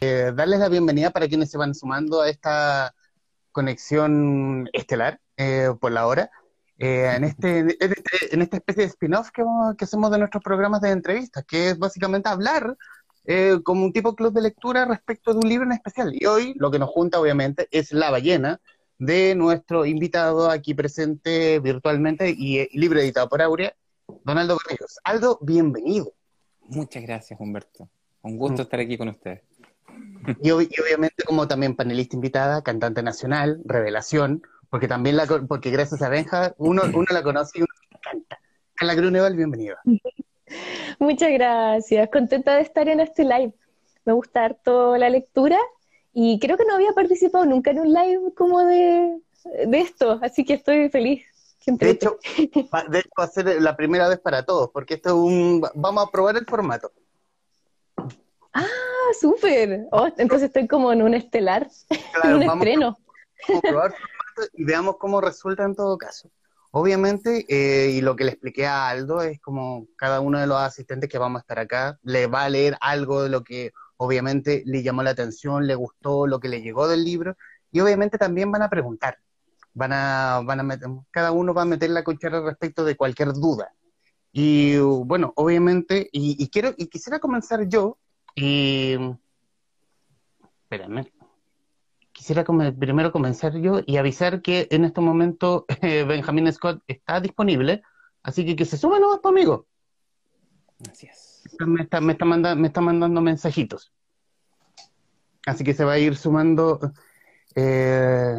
[0.00, 2.94] Eh, darles la bienvenida para quienes se van sumando a esta
[3.50, 6.30] conexión estelar eh, por la hora.
[6.78, 9.42] Eh, en, este, en, este, en, esta especie de spin-off que,
[9.76, 12.76] que, hacemos de nuestros programas de entrevistas, que es básicamente hablar
[13.24, 16.12] eh, como un tipo de club de lectura respecto de un libro en especial.
[16.14, 18.60] Y hoy lo que nos junta, obviamente, es La ballena
[18.96, 23.74] de nuestro invitado aquí presente virtualmente y, y libro editado por Aurea,
[24.24, 25.00] Donaldo Barrios.
[25.02, 26.12] Aldo, bienvenido.
[26.62, 27.88] Muchas gracias, Humberto.
[28.22, 28.64] Un gusto mm.
[28.64, 29.47] estar aquí con ustedes.
[30.42, 36.02] Y, y, obviamente como también panelista invitada, cantante nacional, revelación, porque también la, porque gracias
[36.02, 38.38] a Benja uno, uno la conoce y uno canta.
[38.74, 39.80] Carla Gruneval, bienvenida.
[40.98, 43.52] Muchas gracias, contenta de estar en este live.
[44.04, 45.58] Me gusta harto la lectura
[46.12, 49.20] y creo que no había participado nunca en un live como de,
[49.66, 51.24] de esto, así que estoy feliz.
[51.66, 55.14] De hecho, de hecho, va a ser la primera vez para todos, porque esto es
[55.14, 55.62] un...
[55.74, 56.92] Vamos a probar el formato.
[58.58, 59.86] Ah, súper.
[59.92, 61.68] Oh, entonces estoy como en un estelar,
[62.12, 62.98] claro, en un vamos estreno.
[63.48, 63.94] Vamos a probar
[64.52, 66.30] y veamos cómo resulta en todo caso.
[66.70, 70.58] Obviamente, eh, y lo que le expliqué a Aldo es como cada uno de los
[70.58, 74.62] asistentes que vamos a estar acá le va a leer algo de lo que obviamente
[74.66, 77.36] le llamó la atención, le gustó, lo que le llegó del libro,
[77.72, 79.18] y obviamente también van a preguntar.
[79.72, 83.32] Van a, van a meter, cada uno va a meter la cuchara respecto de cualquier
[83.32, 83.72] duda.
[84.32, 87.98] Y bueno, obviamente, y, y quiero, y quisiera comenzar yo,
[88.40, 88.96] y
[90.62, 91.10] espérame,
[92.12, 97.82] quisiera primero comenzar yo y avisar que en este momento eh, Benjamin Scott está disponible,
[98.22, 99.66] así que que se suba nomás, amigo.
[100.78, 101.42] Gracias.
[101.66, 103.92] Me está, me, está manda, me está mandando mensajitos.
[105.44, 106.78] Así que se va a ir sumando
[107.56, 108.36] eh,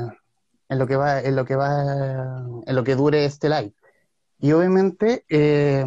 [0.69, 3.73] en lo que va, en lo que va, en lo que dure este live.
[4.39, 5.83] Y obviamente, eh,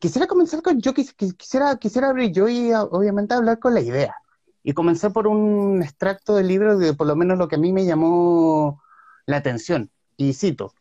[0.00, 4.16] quisiera comenzar con, yo quisiera, quisiera abrir yo y obviamente hablar con la idea.
[4.64, 7.72] Y comencé por un extracto del libro de por lo menos lo que a mí
[7.72, 8.82] me llamó
[9.26, 9.90] la atención.
[10.16, 10.74] Y cito,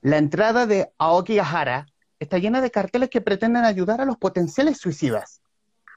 [0.00, 1.86] la entrada de Aokigahara
[2.18, 5.42] está llena de carteles que pretenden ayudar a los potenciales suicidas.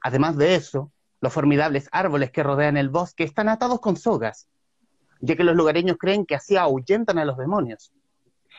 [0.02, 4.48] Además de eso, los formidables árboles que rodean el bosque están atados con sogas,
[5.20, 7.92] ya que los lugareños creen que así ahuyentan a los demonios.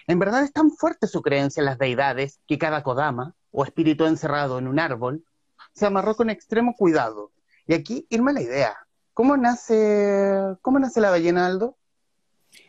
[0.07, 4.05] En verdad es tan fuerte su creencia en las deidades que cada kodama, o espíritu
[4.05, 5.23] encerrado en un árbol,
[5.71, 7.31] se amarró con extremo cuidado
[7.65, 8.75] y aquí irme la idea.
[9.13, 11.77] ¿Cómo nace, cómo nace la ballena, Aldo?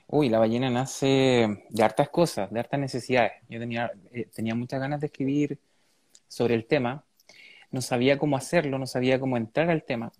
[0.07, 3.33] Uy, la ballena nace de hartas cosas, de hartas necesidades.
[3.49, 5.59] Yo tenía, eh, muchas ganas de escribir
[6.29, 7.03] sobre el tema,
[7.71, 10.13] no sabía cómo hacerlo, no sabía cómo entrar al tema,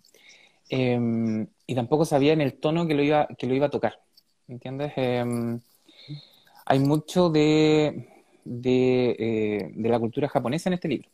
[0.69, 4.01] eh, y tampoco sabía en el tono que lo iba, que lo iba a tocar.
[4.47, 4.93] ¿Entiendes?
[4.97, 5.59] Eh,
[6.65, 8.14] hay mucho de,
[8.45, 11.09] de, eh, de la cultura japonesa en este libro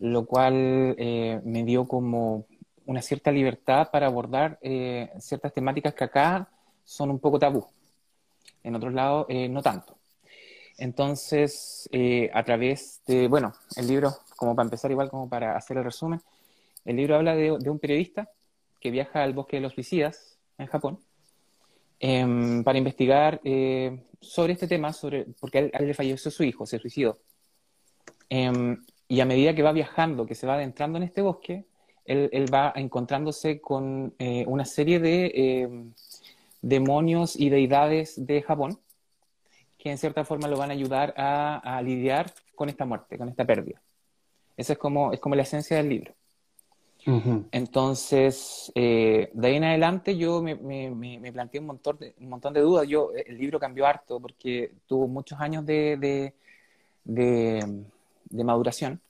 [0.00, 2.44] lo cual eh, me dio como
[2.84, 6.48] una cierta libertad para abordar eh, ciertas temáticas que acá
[6.84, 7.64] son un poco tabú.
[8.62, 9.96] En otros lados, no tanto.
[10.76, 11.88] Entonces,
[12.32, 16.20] a través de, bueno, el libro, como para empezar igual, como para hacer el resumen,
[16.84, 18.28] el libro habla de, un periodista
[18.80, 20.98] que viaja al bosque de los suicidas en Japón
[22.04, 23.40] em, para investigar
[24.20, 27.18] sobre este tema, sobre, porque a él, le falleció su hijo, se suicidó.
[28.28, 31.64] Em, y a medida que va viajando, que se va adentrando en este bosque,
[32.04, 35.68] él, va encontrándose con eh, una serie de eh,
[36.60, 38.78] demonios y deidades de Japón
[39.84, 43.44] que en cierta forma lo van a ayudar a, lidiar con esta muerte, con esta
[43.44, 43.82] pérdida.
[44.56, 46.14] Esa es como, es como la esencia del libro.
[47.52, 52.54] Entonces, eh, de ahí en adelante yo me, me, planteé un montón, de, un montón
[52.54, 52.88] de dudas.
[52.88, 56.32] Yo, el libro cambió harto porque tuvo muchos años de,
[57.04, 57.84] de
[58.34, 59.00] de maduración.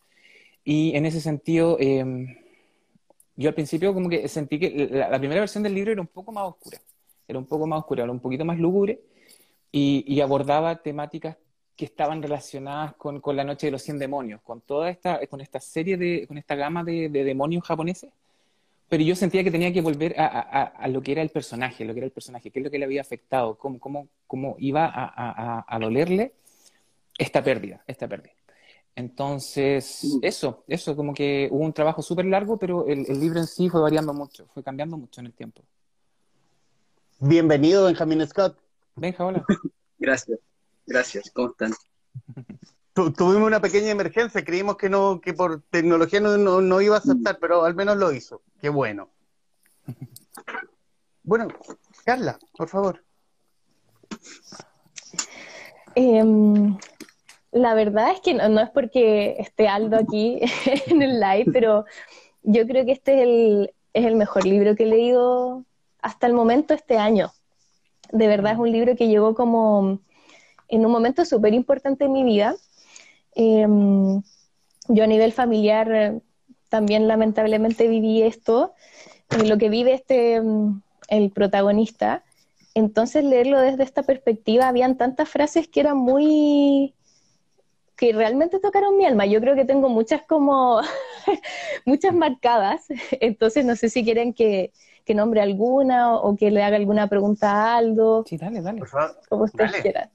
[0.64, 2.36] Y en ese sentido, em,
[3.36, 6.32] yo al principio como que sentí que la, primera versión del libro era un poco
[6.32, 6.78] más oscura,
[7.26, 9.00] era un poco más oscura, era un poquito más lúgubre
[9.72, 11.36] y, abordaba temáticas
[11.76, 15.40] que estaban relacionadas con, con, la noche de los 100 demonios, con toda esta, con
[15.40, 18.10] esta serie de, con esta gama de, demonios japoneses,
[18.88, 20.26] pero yo sentía que tenía que volver a,
[20.62, 22.78] a, lo que era el personaje, lo que era el personaje, qué es lo que
[22.78, 26.32] le había afectado, cómo, cómo, cómo iba a, dolerle
[27.18, 28.34] esta pérdida, esta pérdida.
[28.94, 33.68] Entonces, eso, eso, como que hubo un trabajo súper largo, pero el, libro en sí
[33.68, 35.62] fue variando mucho, fue cambiando mucho en el tiempo.
[37.18, 38.56] Bienvenido, Benjamin Scott.
[38.94, 39.44] Benja, hola.
[39.98, 40.38] gracias,
[40.86, 41.72] gracias, ¿cómo están?
[42.94, 47.38] tuvimos una pequeña emergencia, creímos que no, que por tecnología no, no, iba a aceptar,
[47.40, 48.42] pero al menos lo hizo.
[48.60, 49.10] Qué bueno.
[51.24, 51.48] Bueno,
[52.04, 53.04] Carla, por favor.
[55.96, 56.22] Eh,
[57.50, 60.40] la verdad es que no, es porque esté Aldo aquí
[60.86, 61.84] en el live, pero
[62.42, 65.64] yo creo que este es es el mejor libro que he leído
[66.02, 67.32] hasta el momento este año.
[68.10, 70.00] De verdad es un libro que llegó como
[70.68, 72.56] en un momento súper importante en mi vida.
[73.34, 74.22] Em,
[74.88, 76.20] yo a nivel familiar eh,
[76.68, 78.74] también lamentablemente viví esto,
[79.44, 82.24] lo que vive este, em, el protagonista.
[82.74, 86.94] Entonces leerlo desde esta perspectiva, habían tantas frases que eran muy,
[87.96, 89.26] que realmente tocaron mi alma.
[89.26, 90.80] Yo creo que tengo muchas como,
[91.84, 92.86] muchas marcadas,
[93.20, 94.72] entonces no sé si quieren que,
[95.04, 98.24] que, nombre alguna o que le haga alguna pregunta a Aldo.
[98.26, 98.78] Sí, dale, dale.
[98.78, 99.20] Por favor.
[99.28, 100.10] Como ustedes quieran.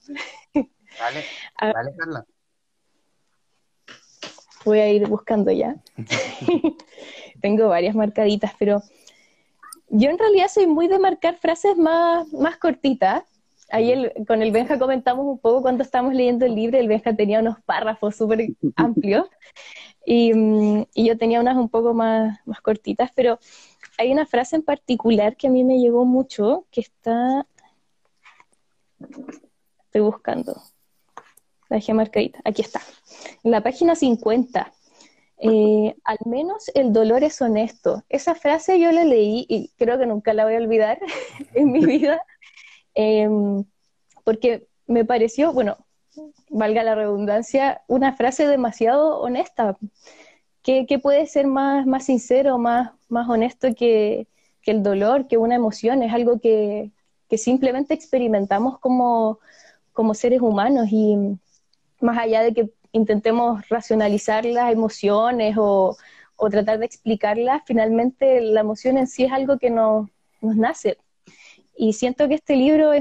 [0.53, 1.23] Dale,
[1.61, 2.25] dale, Carla.
[4.65, 5.75] Voy a ir buscando ya.
[7.41, 8.81] tengo varias marcaditas, pero
[9.87, 13.23] yo en realidad soy muy de marcar frases más, más cortitas
[13.71, 17.39] Ahí con el Benja comentamos un poco cuando estábamos leyendo el libro, el Benja tenía
[17.39, 19.27] unos párrafos súper amplios
[20.07, 23.39] mm, y, yo tenía unas un poco más, más cortitas, pero
[23.99, 27.45] hay una frase en particular que a mí me llegó mucho, que está...
[29.85, 30.61] Estoy buscando.
[31.69, 32.39] La dejé marcadita.
[32.43, 32.81] Aquí está.
[33.43, 34.73] En la página 50.
[35.41, 38.03] Eh, al menos el dolor es honesto.
[38.09, 40.99] Esa frase yo la leí y creo que nunca la voy a olvidar
[41.53, 42.21] en mi vida
[43.01, 43.63] Em,
[44.25, 45.77] porque me pareció, bueno,
[46.49, 49.77] valga la redundancia, una frase demasiado honesta.
[50.63, 54.27] ¿Qué, puede ser más, más sincero, más, más honesto que,
[54.65, 56.03] el dolor, que una emoción?
[56.03, 56.91] Es algo que,
[57.37, 59.39] simplemente experimentamos como,
[59.93, 61.15] como seres humanos y
[62.01, 65.97] más allá de que intentemos racionalizar las emociones o,
[66.35, 70.07] o tratar de explicarlas, finalmente la emoción en sí es algo que nos,
[70.41, 70.97] nos nace.
[71.75, 72.91] Y siento que este libro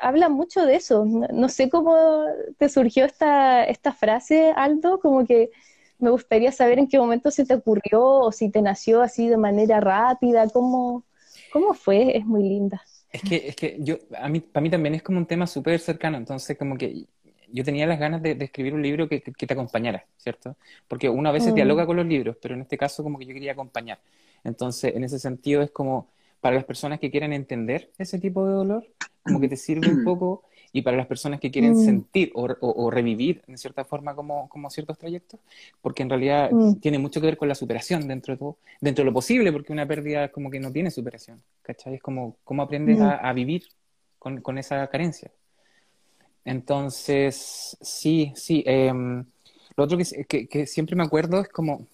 [0.00, 1.04] habla mucho de eso.
[1.04, 2.24] No, sé cómo
[2.58, 5.50] te surgió esta, esta frase, Aldo, como que
[6.00, 9.36] me gustaría saber en qué momento se te ocurrió o si te nació así de
[9.36, 11.04] manera rápida, cómo,
[11.52, 12.82] cómo fue, es muy linda.
[13.12, 15.80] Es que, es que yo, a mí, para mí también es como un tema súper
[15.80, 17.06] cercano, entonces como que
[17.52, 20.56] yo tenía las ganas de, escribir un libro que, te acompañara, ¿cierto?
[20.88, 21.54] Porque una vez se mm.
[21.54, 23.98] dialoga con los libros, pero en este caso como que yo quería acompañar.
[24.44, 26.08] Entonces, en ese sentido es como
[26.40, 28.86] para las personas que quieren entender ese tipo de dolor,
[29.22, 31.84] como que te sirve un poco, y para las personas que quieren mm.
[31.84, 35.40] sentir o, revivir, en cierta forma, como, como, ciertos trayectos,
[35.82, 36.74] porque en realidad mm.
[36.76, 39.72] tiene mucho que ver con la superación dentro de todo, dentro de lo posible, porque
[39.72, 41.94] una pérdida como que no tiene superación, ¿cachai?
[41.94, 43.02] Es como cómo aprendes mm.
[43.02, 43.64] a, vivir
[44.18, 45.30] con, con, esa carencia.
[46.44, 48.62] Entonces, sí, sí.
[48.66, 49.24] Em,
[49.76, 51.86] lo otro que, que, siempre me acuerdo es como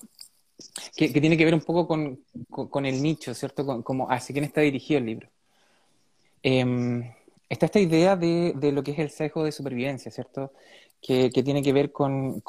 [0.96, 3.64] que, tiene que ver un poco con, el nicho, ¿cierto?
[3.64, 5.28] Con, como hacia quién está dirigido el libro.
[6.42, 7.04] Em,
[7.48, 10.52] está esta idea de, lo que es el sesgo de supervivencia, ¿cierto?
[11.00, 12.42] Que, tiene que ver con,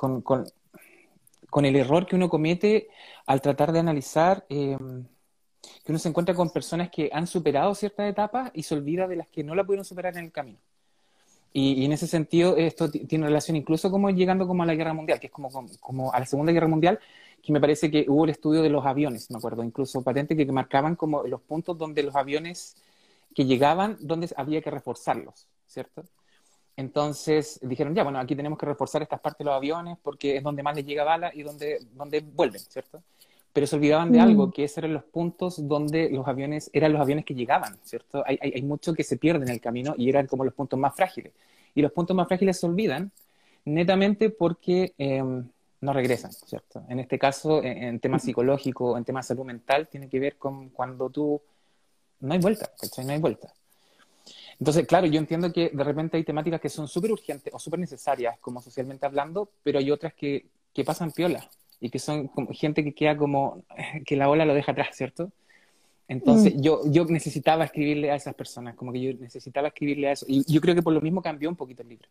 [1.63, 2.89] el error que uno comete
[3.25, 5.05] al tratar de analizar em,
[5.83, 9.17] que uno se encuentra con personas que han superado ciertas etapas y se olvida de
[9.17, 10.59] las que no la pudieron superar en el camino.
[11.53, 15.19] Y, en ese sentido, esto tiene relación incluso como llegando como a la guerra mundial,
[15.19, 16.99] que es como, como a la Segunda Guerra Mundial,
[17.41, 20.45] que me parece que hubo el estudio de los aviones, me acuerdo, incluso patente, que
[20.51, 22.75] marcaban como los puntos donde los aviones
[23.37, 26.03] que llegaban, donde había que reforzarlos, ¿cierto?
[26.75, 30.41] Entonces dijeron, ya, bueno, aquí tenemos que reforzar estas partes de los aviones porque es
[30.41, 33.03] donde más les llega bala y donde, donde vuelven, ¿cierto?
[33.53, 34.51] Pero se olvidaban de algo, mm.
[34.53, 38.23] que esos eran los puntos donde los aviones, eran los aviones que llegaban, ¿cierto?
[38.25, 40.79] Hay, hay, hay mucho que se pierde en el camino y eran como los puntos
[40.79, 41.31] más frágiles.
[41.75, 43.11] Y los puntos más frágiles se olvidan
[43.65, 45.47] netamente porque em,
[45.81, 46.81] no regresan, ¿cierto?
[46.89, 50.69] En este caso, en, temas psicológicos, en temas de salud mental, tiene que ver con
[50.69, 51.39] cuando tú
[52.19, 53.05] no hay vuelta, ¿cachai?
[53.05, 53.53] No hay vuelta.
[54.59, 57.79] Entonces, claro, yo entiendo que de repente hay temáticas que son súper urgentes o súper
[57.79, 61.47] necesarias, como socialmente hablando, pero hay otras que, que pasan piola
[61.79, 63.63] y que son como gente que queda como
[64.05, 65.31] que la ola lo deja atrás, ¿cierto?
[66.07, 66.61] Entonces, mm.
[66.61, 70.25] yo, yo necesitaba escribirle a esas personas, como que yo necesitaba escribirle a eso.
[70.27, 72.07] Y yo creo que por lo mismo cambió un poquito el libro,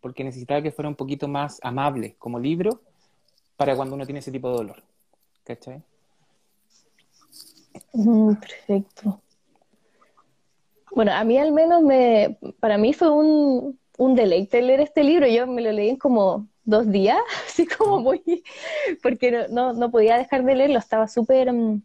[0.00, 2.80] porque necesitaba que fuera un poquito más amable como libro
[3.56, 4.82] para cuando uno tiene ese tipo de dolor.
[5.44, 5.82] ¿Cachai?
[7.92, 9.20] Mm, perfecto.
[10.94, 15.26] Bueno, a mí al menos me, para mí fue un, un deleite leer este libro.
[15.26, 18.44] Yo me lo leí en como dos días, así como muy,
[19.02, 21.82] porque no, no, podía dejar de leerlo, estaba súper mm,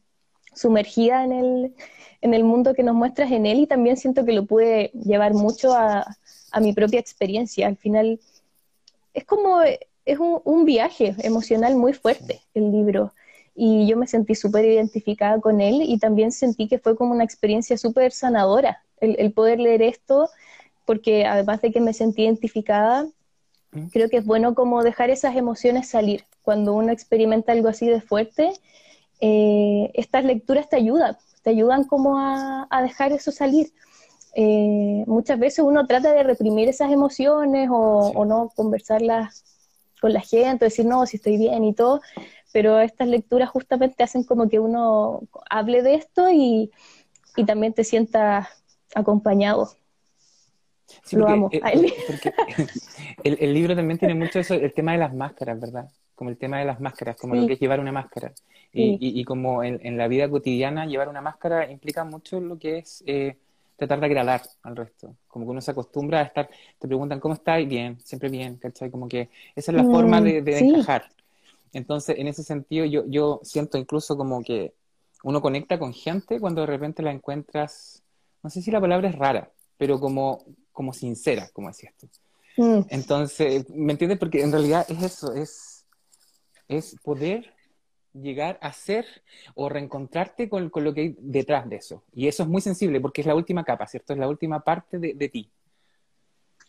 [0.54, 1.76] sumergida en el,
[2.22, 5.34] en el mundo que nos muestras en él y también siento que lo pude llevar
[5.34, 6.06] mucho a,
[6.52, 7.68] a mi propia experiencia.
[7.68, 8.20] Al final
[9.14, 9.62] es como
[10.06, 13.14] es un, viaje emocional muy fuerte el libro
[13.54, 17.24] y yo me sentí súper identificada con él y también sentí que fue como una
[17.24, 20.30] experiencia súper sanadora el, poder leer esto
[20.86, 23.08] porque además de que me sentí identificada,
[23.72, 23.88] mm.
[23.88, 28.02] creo que es bueno como dejar esas emociones salir cuando uno experimenta algo así de
[28.02, 28.52] fuerte.
[29.20, 33.72] eh, estas lecturas te ayudan, te ayudan como a, dejar eso salir.
[34.34, 39.44] Eh, muchas veces uno trata de reprimir esas emociones o, no conversarlas
[40.02, 42.02] con la gente, decir, no, si estoy bien y todo,
[42.52, 46.72] pero estas lecturas justamente hacen como que uno hable de esto y,
[47.46, 48.50] también te sienta
[48.94, 49.72] acompañado.
[51.12, 51.50] Lo amo.
[53.24, 55.90] el, libro también tiene mucho eso, el tema de las máscaras, ¿verdad?
[56.16, 58.34] Como el tema de las máscaras, como lo que es llevar una máscara.
[58.74, 63.38] Y, como en, la vida cotidiana llevar una máscara implica mucho lo que es eh,
[63.82, 65.16] tratar de agradar al resto.
[65.28, 68.92] Como que uno se acostumbra a estar, te preguntan cómo estás, bien, siempre bien, ¿cachai?
[68.92, 71.06] Como que esa es la forma de, de encajar.
[71.74, 74.74] Entonces, en ese sentido, yo, yo siento incluso como que
[75.24, 78.04] uno conecta con gente cuando de repente la encuentras,
[78.44, 82.08] no sé si la palabra es rara, pero como, como sincera, como decías tú.
[82.58, 82.82] Mm.
[82.90, 84.20] Entonces, ¿me entiendes?
[84.20, 85.86] Porque en realidad es eso, es,
[86.68, 87.52] es poder
[88.14, 89.06] llegar a ser
[89.56, 92.04] o reencontrarte con, lo que hay detrás de eso.
[92.14, 94.14] Y eso es muy sensible porque es la última capa, ¿cierto?
[94.14, 95.50] Es la última parte de, ti.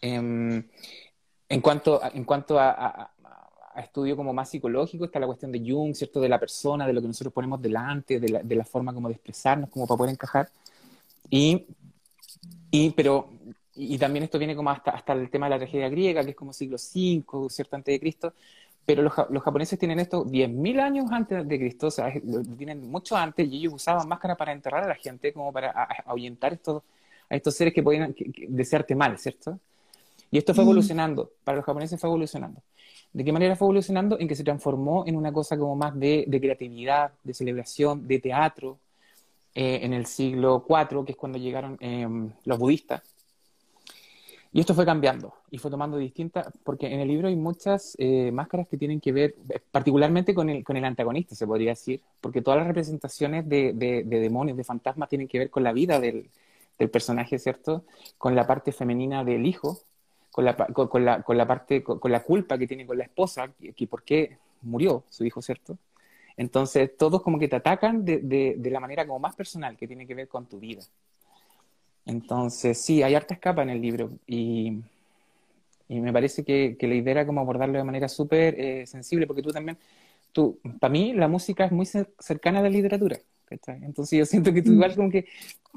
[0.00, 0.68] Em,
[1.48, 3.10] en cuanto, en cuanto a,
[3.76, 6.20] estudio como más psicológico, está la cuestión de Jung, ¿cierto?
[6.20, 9.08] De la persona, de lo que nosotros ponemos delante, de la, de la forma como
[9.08, 10.48] de expresarnos, como para poder encajar.
[11.30, 11.66] Y,
[12.70, 13.30] y pero
[13.74, 16.36] y, también esto viene como hasta, hasta el tema de la tragedia griega, que es
[16.36, 17.76] como siglo V, ¿cierto?
[17.76, 18.34] Antes de Cristo,
[18.84, 22.90] pero los, los, japoneses tienen esto 10.000 años antes de Cristo, o sea, lo tienen
[22.90, 25.70] mucho antes y ellos usaban máscaras para enterrar a la gente, como para
[26.04, 26.82] ahuyentar estos,
[27.30, 28.14] a estos seres que podían
[28.48, 29.58] desearte mal, ¿cierto?
[30.30, 30.68] Y esto fue mm.
[30.68, 32.60] evolucionando, para los japoneses fue evolucionando.
[33.12, 34.18] ¿De qué manera fue evolucionando?
[34.18, 38.18] En que se transformó en una cosa como más de, de creatividad, de celebración, de
[38.18, 38.78] teatro,
[39.54, 43.02] eh, en el siglo IV, que es cuando llegaron em, los budistas
[44.54, 48.30] y esto fue cambiando y fue tomando distintas, porque en el libro hay muchas eh,
[48.32, 52.02] máscaras que tienen que ver eh, particularmente con el, con el antagonista, se podría decir,
[52.20, 55.98] porque todas las representaciones de, de, demonios, de fantasmas, tienen que ver con la vida
[56.00, 56.28] del,
[56.78, 57.84] del, personaje, ¿cierto?
[58.18, 59.78] Con la parte femenina del hijo,
[60.30, 63.50] con la, con, la, con la parte, con, la culpa que tiene con la esposa,
[63.74, 65.78] que, por qué murió su hijo, ¿cierto?
[66.36, 70.06] Entonces, todos como que te atacan de, de la manera como más personal, que tiene
[70.06, 70.82] que ver con tu vida.
[72.06, 74.82] Entonces, sí, hay harta escapa en el libro y,
[75.88, 79.26] y me parece que, que, la idea era como abordarlo de manera súper eh, sensible,
[79.26, 79.78] porque tú también,
[80.32, 83.18] tú, para mí la música es muy cercana a la literatura.
[83.66, 85.26] Entonces yo siento que tú igual como que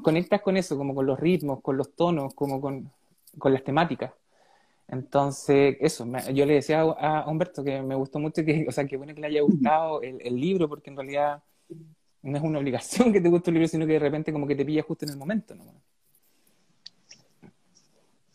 [0.02, 2.90] conectas con eso, como con los ritmos, con los tonos, como con,
[3.38, 4.12] con las temáticas.
[4.88, 8.96] Entonces, eso, yo le decía a, Humberto que me gustó mucho, que, o sea, que
[8.96, 11.42] bueno que le haya gustado el, el libro, porque en realidad
[12.22, 14.56] no es una obligación que te guste el libro, sino que de repente como que
[14.56, 15.54] te pilla justo en el momento.
[15.54, 15.64] ¿no?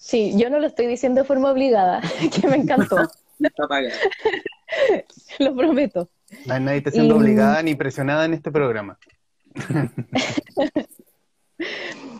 [0.01, 2.01] Sí, yo no lo estoy diciendo de forma obligada,
[2.41, 2.97] que me encantó.
[5.39, 6.09] lo prometo.
[6.47, 8.97] Nadie está siendo obligada ni presionada en este programa.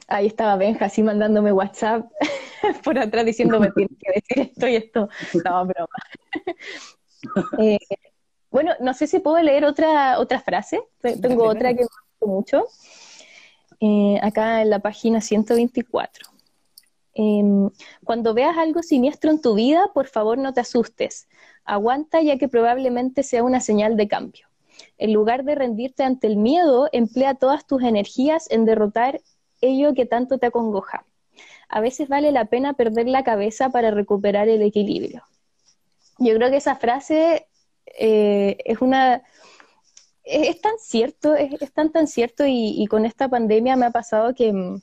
[0.08, 2.06] Ahí estaba Benja así mandándome WhatsApp
[2.84, 5.10] por atrás diciéndome tienes que decir esto y esto.
[5.44, 5.88] No, broma.
[7.58, 7.80] Eh,
[8.52, 10.84] bueno, no sé si puedo leer otra, otra frase.
[11.02, 12.68] Tengo otra que me gustó mucho.
[13.80, 16.31] Eh, acá en la página 124.
[17.14, 17.70] Em,
[18.04, 21.28] cuando veas algo siniestro en tu vida, por favor no te asustes.
[21.66, 24.48] Aguanta ya que probablemente sea una señal de cambio.
[24.98, 29.22] En lugar de rendirte ante el miedo, emplea todas tus energías en derrotar
[29.60, 31.06] ello que tanto te acongoja.
[31.70, 35.24] A veces vale la pena perder la cabeza para recuperar el equilibrio.
[36.20, 37.48] Yo creo que esa frase
[37.86, 39.24] eh, es una...
[40.24, 44.54] Es, tan cierto, es, tan tan cierto y, con esta pandemia me ha pasado que
[44.54, 44.82] mm,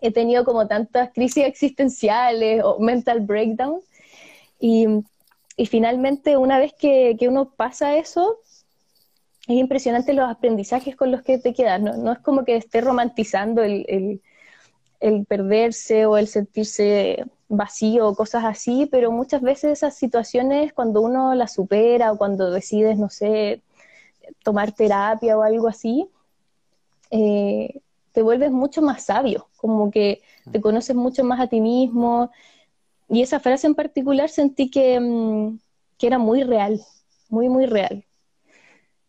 [0.00, 3.80] he tenido como tantas crisis existenciales o mental breakdown.
[4.60, 4.86] Y,
[5.56, 8.38] y finalmente, una vez que, que, uno pasa eso,
[9.46, 11.80] es impresionante los aprendizajes con los que te quedas.
[11.80, 14.20] No, no es como que esté romantizando el,
[15.00, 21.02] el, perderse o el sentirse vacío o cosas así, pero muchas veces esas situaciones, cuando
[21.02, 23.62] uno las supera o cuando decides, no sé,
[24.42, 26.08] tomar terapia o algo así,
[27.10, 27.82] eh,
[28.14, 32.30] te vuelves mucho más sabio, como que te conoces mucho más a ti mismo.
[33.08, 35.58] Y esa frase en particular sentí que, mm,
[35.98, 36.80] que era muy real,
[37.28, 38.04] muy, muy real.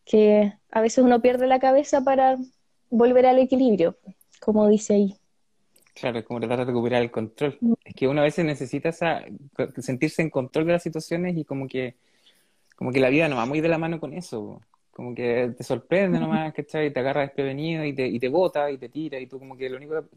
[0.05, 2.37] Que a veces uno pierde la cabeza para
[2.89, 3.95] volver al equilibrio,
[4.39, 5.15] como dice ahí.
[5.93, 7.59] Claro, es como tratar de recuperar el control.
[7.61, 7.73] Mm.
[7.83, 8.91] Es que uno a veces necesita
[9.77, 11.95] sentirse en control de las situaciones y como que,
[12.75, 14.61] como que la vida no va muy de la mano con eso
[14.95, 16.91] como que te sorprende nomás, ¿cachai?
[16.93, 19.69] Te agarra desprevenido y te, y te bota y te tira y tú como que
[19.69, 20.07] lo único que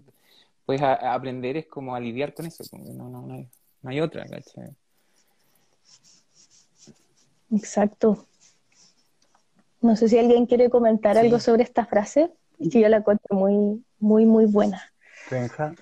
[0.64, 3.48] puedes aprender es como a lidiar con eso, como no, no, no, hay,
[3.82, 4.70] no hay otra, ¿cachai?
[7.52, 8.24] Exacto.
[9.80, 11.22] No sé si alguien quiere comentar Sí.
[11.22, 12.30] algo sobre esta frase,
[12.70, 14.92] que yo la encuentro muy, muy, muy buena.
[15.28, 15.74] Benja.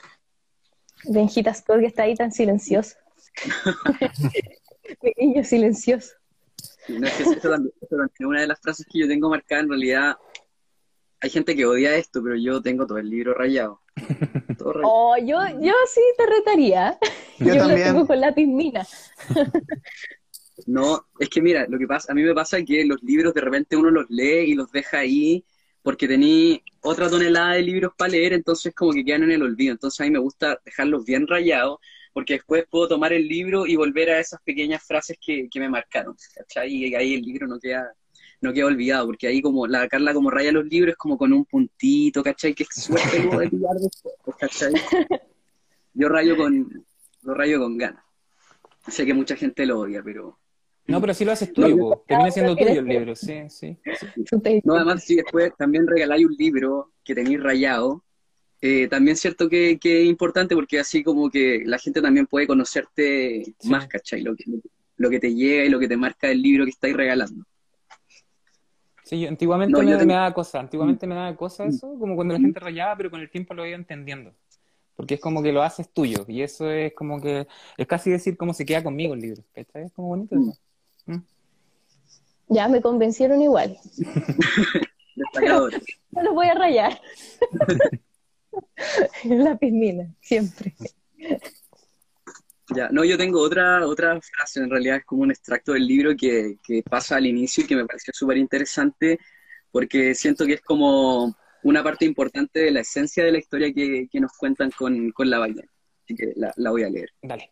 [1.05, 2.97] Benjita Scott que está ahí tan silencioso.
[5.03, 6.15] Pequeño silencioso.
[6.88, 9.09] Y no es que eso también, eso también es una de las frases que yo
[9.09, 10.16] tengo marcada, en realidad,
[11.21, 13.83] hay gente que odia esto, pero yo tengo todo el libro rayado.
[14.59, 14.93] Todo rayado.
[14.93, 16.99] Oh, yo, yo sí te retaría.
[17.38, 17.81] Yo Yo, también.
[17.81, 18.87] lo tengo con lápiz mina.
[20.66, 23.43] No, es que mira, lo que pasa, a mí me pasa que los libros de
[23.43, 25.45] repente uno los lee y los deja ahí
[25.83, 29.73] porque tení otra tonelada de libros para leer, entonces como que quedan en el olvido.
[29.73, 31.78] Entonces a mí me gusta dejarlos bien rayados
[32.16, 35.68] porque después puedo tomar el libro y volver a esas pequeñas frases que, que me
[35.68, 36.73] marcaron, ¿cachai?
[36.73, 37.92] Y ahí el libro no queda,
[38.40, 41.35] no queda olvidado, porque ahí como la Carla como raya los libros es como con
[41.35, 42.54] un puntito, ¿cachai?
[42.54, 44.73] Que suerte luego de pillar después, ¿cachai?
[45.92, 46.87] Yo rayo con,
[47.20, 48.02] lo rayo con ganas.
[48.88, 50.38] Sé que mucha gente lo odia, pero
[50.87, 52.04] No, pero sí lo haces tuyo, po.
[52.08, 53.76] termina siendo tuyo el libro, sí, sí.
[53.85, 54.61] sí.
[54.64, 58.06] No, además, si después también regaláis un libro que tenéis rayado,
[58.63, 62.27] eh, también es cierto que, que es importante porque así como que la gente también
[62.27, 63.69] puede conocerte Sí.
[63.69, 64.23] más, ¿cachai?
[64.23, 64.45] Lo que,
[64.97, 67.45] lo que te llega y lo que te marca el libro que estáis regalando.
[69.05, 71.97] Sí, yo antiguamente No, me, yo tengo- me daba cosa, antiguamente me daba cosa eso,
[71.99, 74.33] como cuando la gente rayaba, pero con el tiempo lo iba entendiendo.
[74.97, 77.47] Porque es como que lo haces tuyo, y eso es como que,
[77.77, 79.85] es casi decir cómo se queda conmigo el libro, ¿cachai?
[79.85, 80.59] Es como bonito eso.
[81.05, 81.19] Mm.
[82.49, 83.77] Ya me convencieron igual.
[86.13, 87.01] No los voy a rayar.
[89.25, 90.75] lápiz mina, siempre.
[92.75, 96.17] Ya, no, yo tengo otra, otra frase, en realidad es como un extracto del libro
[96.17, 99.19] que, que pasa al inicio y que me pareció súper interesante
[99.71, 104.09] porque siento que es como una parte importante de la esencia de la historia que,
[104.11, 105.71] que nos cuentan con, con la ballena.
[106.05, 107.13] Así que la, la voy a leer.
[107.23, 107.51] Dale.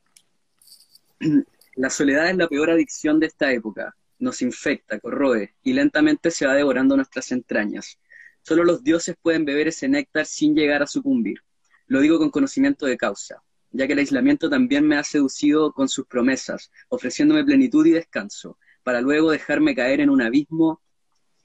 [1.76, 3.96] La soledad es la peor adicción de esta época.
[4.20, 7.98] Nos infecta, corroe y lentamente se va devorando nuestras entrañas.
[8.46, 11.38] Solo los dioses pueden beber ese néctar sin llegar a sucumbir.
[11.86, 15.88] Lo digo con conocimiento de causa, ya que el aislamiento también me ha seducido con
[15.88, 20.82] sus promesas, ofreciéndome plenitud y descanso, para luego dejarme caer en un abismo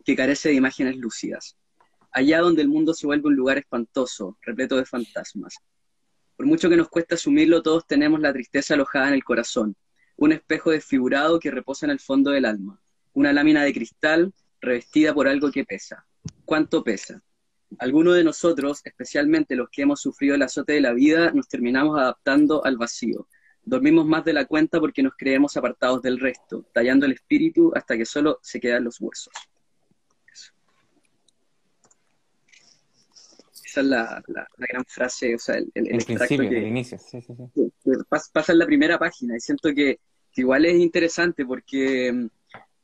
[0.04, 1.56] que carece de imágenes lúcidas.
[2.12, 5.56] Allá donde el mundo se vuelve un lugar espantoso, repleto de fantasmas.
[6.36, 9.78] Por mucho que nos cueste asumirlo, todos tenemos la tristeza alojada en el corazón,
[10.18, 12.82] un espejo desfigurado que reposa en el fondo del alma,
[13.14, 16.06] una lámina de cristal revestida por algo que pesa.
[16.50, 17.22] ¿Cuánto pesa?
[17.78, 21.96] Algunos de nosotros, especialmente los que hemos sufrido el azote de la vida, nos terminamos
[22.00, 23.28] adaptando al vacío.
[23.62, 27.96] Dormimos más de la cuenta porque nos creemos apartados del resto, tallando el espíritu hasta
[27.96, 29.32] que solo se quedan los huesos.
[30.34, 30.52] Eso.
[33.66, 36.66] Esa es la, la- la gran frase, o sea, el, el- el principio, que, el
[36.68, 37.72] inicio, sí, sí, sí.
[37.84, 40.00] que pas- pasa en la primera página y siento que,
[40.32, 42.28] que igual es interesante porque, mm,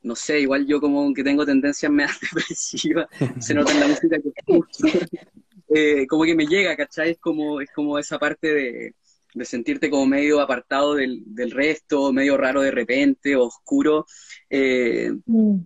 [0.06, 3.08] no sé, igual yo como que tengo tendencias medio depresivas,
[3.40, 4.86] se nota en la música que escucho,
[5.74, 7.10] eh, como que me llega, ¿cachai?
[7.12, 8.94] Es como, es como esa parte de,
[9.34, 14.06] de sentirte como medio apartado del, del resto, medio raro de repente, oscuro.
[14.48, 15.60] Eh, Mm.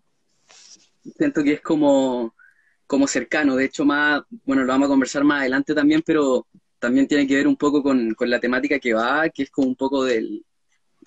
[1.17, 2.35] siento que es como,
[2.87, 3.57] como cercano.
[3.57, 6.47] De hecho, más, bueno, lo vamos a conversar más adelante también, pero
[6.79, 9.69] también tiene que ver un poco con, con la temática que va, que es como
[9.69, 10.45] un poco del,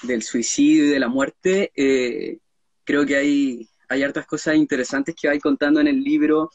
[0.04, 1.72] del suicidio y de la muerte.
[1.76, 2.40] Eh,
[2.84, 6.50] creo que hay, hay hartas cosas interesantes que vais contando en el libro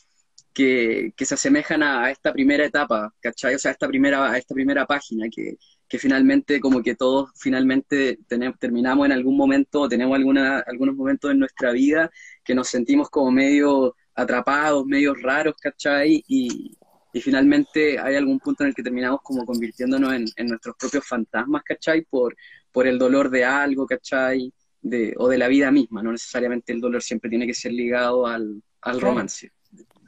[0.52, 3.54] que, que se asemejan a, esta primera etapa, ¿cachai?
[3.54, 5.56] O sea, a esta primera, esta primera página, que,
[5.88, 11.30] que finalmente, como que todos finalmente tenemos, terminamos en algún momento, tenemos alguna, algunos momentos
[11.30, 12.10] en nuestra vida
[12.44, 16.24] que nos sentimos como medio atrapados, medio raros, ¿cachai?
[16.26, 16.76] Y,
[17.12, 21.06] y finalmente hay algún punto en el que terminamos como convirtiéndonos en, en nuestros propios
[21.06, 22.02] fantasmas, ¿cachai?
[22.02, 22.36] Por,
[22.72, 24.52] por el dolor de algo, ¿cachai?
[24.80, 28.26] De, o de la vida misma, no necesariamente el dolor siempre tiene que ser ligado
[28.26, 29.50] al, al romance.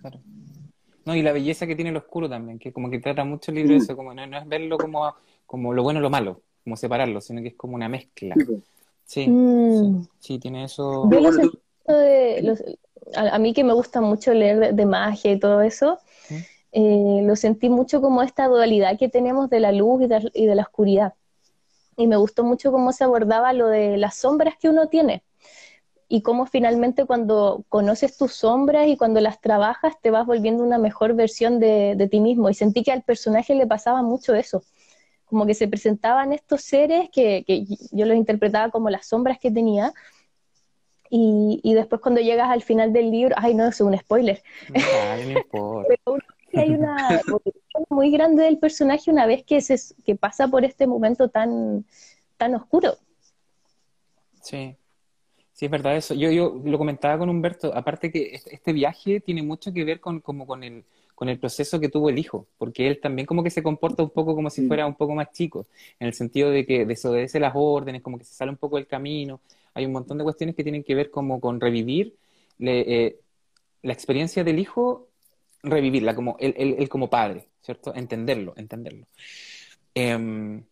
[0.00, 0.20] Claro.
[1.04, 3.56] No, y la belleza que tiene el oscuro también, que como que trata mucho el
[3.56, 5.14] libro de eso, como no, no es verlo como,
[5.46, 8.36] como lo bueno o lo malo, como separarlo, sino que es como una mezcla.
[8.36, 8.62] Sí.
[9.04, 10.02] Sí, Mm.
[10.02, 11.08] sí, sí, tiene eso.
[11.86, 12.62] De- los-
[13.16, 16.36] a, a mí que me gusta mucho leer de, de magia y todo eso, ¿Sí?
[16.72, 20.46] eh, lo sentí mucho como esta dualidad que tenemos de la luz y de, y
[20.46, 21.14] de la oscuridad.
[22.00, 25.22] Y me gustó mucho cómo se abordaba lo de las sombras que uno tiene.
[26.08, 30.78] Y cómo finalmente cuando conoces tus sombras y cuando las trabajas te vas volviendo una
[30.78, 32.48] mejor versión de, de ti mismo.
[32.48, 34.62] Y sentí que al personaje le pasaba mucho eso.
[35.26, 39.50] Como que se presentaban estos seres que, que yo los interpretaba como las sombras que
[39.50, 39.92] tenía,
[41.10, 44.42] y, y después cuando llegas al final del libro, ay no, eso es un spoiler,
[44.72, 45.88] Ay, no importa.
[46.06, 50.16] pero uno que hay una evolución muy grande del personaje una vez que, se, que
[50.16, 51.84] pasa por este momento tan,
[52.36, 52.96] tan oscuro.
[54.42, 54.76] Sí.
[55.60, 56.14] Sí, es verdad eso.
[56.14, 60.20] Yo, yo lo comentaba con Humberto, aparte que este, viaje tiene mucho que ver con,
[60.20, 60.84] como con el,
[61.14, 64.08] con el proceso que tuvo el hijo, porque él también como que se comporta un
[64.08, 65.66] poco como si fuera un poco más chico,
[65.98, 68.86] en el sentido de que desobedece las órdenes, como que se sale un poco del
[68.86, 69.42] camino.
[69.74, 72.16] Hay un montón de cuestiones que tienen que ver como con revivir
[72.60, 73.18] eh,
[73.82, 75.09] la experiencia del hijo,
[75.62, 77.94] revivirla como él, como padre, ¿cierto?
[77.94, 79.06] Entenderlo, entenderlo.
[79.94, 80.64] Em,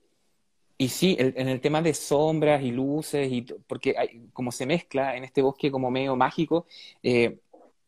[0.81, 5.16] y sí, en el tema de sombras y luces, y porque hay, como se mezcla
[5.16, 6.66] en este bosque como medio mágico,
[7.03, 7.40] eh,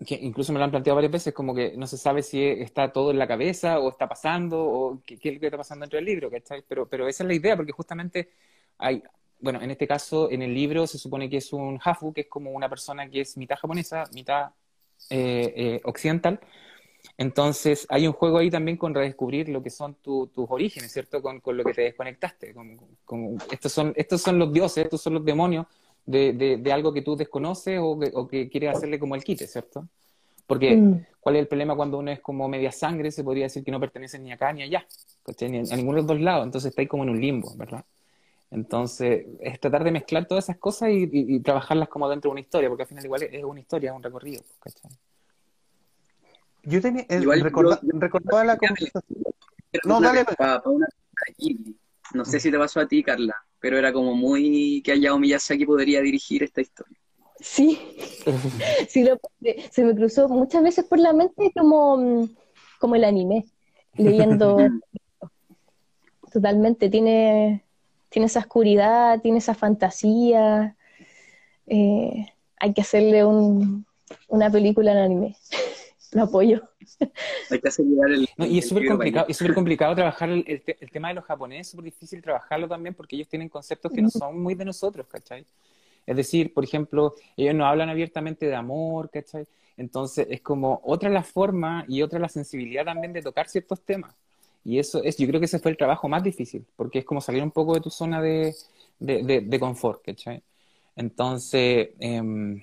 [0.04, 2.92] que incluso me lo han planteado varias veces, como que no se sabe si está
[2.92, 5.98] todo en la cabeza o está pasando o qué, es lo que está pasando dentro
[5.98, 6.64] del libro, ¿cachai?
[6.66, 8.30] Pero, pero esa es la idea, porque justamente
[8.78, 9.02] hay,
[9.40, 12.28] bueno, en este caso, en el libro se supone que es un hafu, que es
[12.28, 14.50] como una persona que es mitad japonesa, mitad
[15.10, 16.40] eh, eh, occidental,
[17.16, 21.20] entonces, hay un juego ahí también con redescubrir lo que son tus orígenes, ¿cierto?
[21.20, 22.54] Con, lo que te desconectaste.
[23.50, 25.66] estos, son, estos son los dioses, estos son los demonios
[26.06, 29.86] de, algo que tú desconoces o que, quieres hacerle como el quite, ¿cierto?
[30.46, 31.06] Porque, mm.
[31.20, 33.10] ¿cuál es el problema cuando uno es como media sangre?
[33.10, 34.86] Se podría decir que no pertenece ni acá ni allá,
[35.40, 36.44] ni a, ninguno de los dos lados.
[36.44, 37.84] Entonces, está ahí como en un limbo, ¿verdad?
[38.50, 42.68] Entonces, es tratar de mezclar todas esas cosas y, trabajarlas como dentro de una historia,
[42.68, 44.90] porque al final igual es una historia, es un recorrido, ¿cachai?
[46.62, 47.04] Yo tenía.
[47.08, 49.22] recordaba la conversación.
[49.84, 50.24] No, dale.
[52.14, 55.64] no sé si te pasó a ti, Carla, pero era como muy que Hayao Miyazaki
[55.64, 56.98] podría dirigir esta historia.
[57.38, 57.78] Sí,
[58.88, 59.08] sí
[59.70, 62.28] se me cruzó muchas veces por la mente como,
[62.78, 63.46] como el anime,
[63.94, 64.58] leyendo
[66.32, 67.64] totalmente, tiene,
[68.10, 70.76] tiene esa oscuridad, tiene esa fantasía,
[71.66, 72.26] eh,
[72.58, 73.86] hay que hacerle un,
[74.28, 75.36] una película en anime
[76.12, 76.62] lo apoyo.
[77.50, 78.28] Hay que acelerar el.
[78.38, 81.70] y es súper complicado, es súper complicado trabajar el, el, tema de los japoneses, es
[81.70, 85.44] súper difícil trabajarlo también porque ellos tienen conceptos que no son muy de nosotros, ¿cachai?
[86.06, 89.46] Es decir, por ejemplo, ellos no hablan abiertamente de amor, ¿cachai?
[89.76, 94.14] Entonces es como otra la forma y otra la sensibilidad también de tocar ciertos temas.
[94.64, 97.20] Y eso es, yo creo que ese fue el trabajo más difícil, porque es como
[97.20, 98.54] salir un poco de tu zona de,
[98.98, 100.42] de, de, confort, ¿cachai?
[100.96, 102.62] Entonces, eh,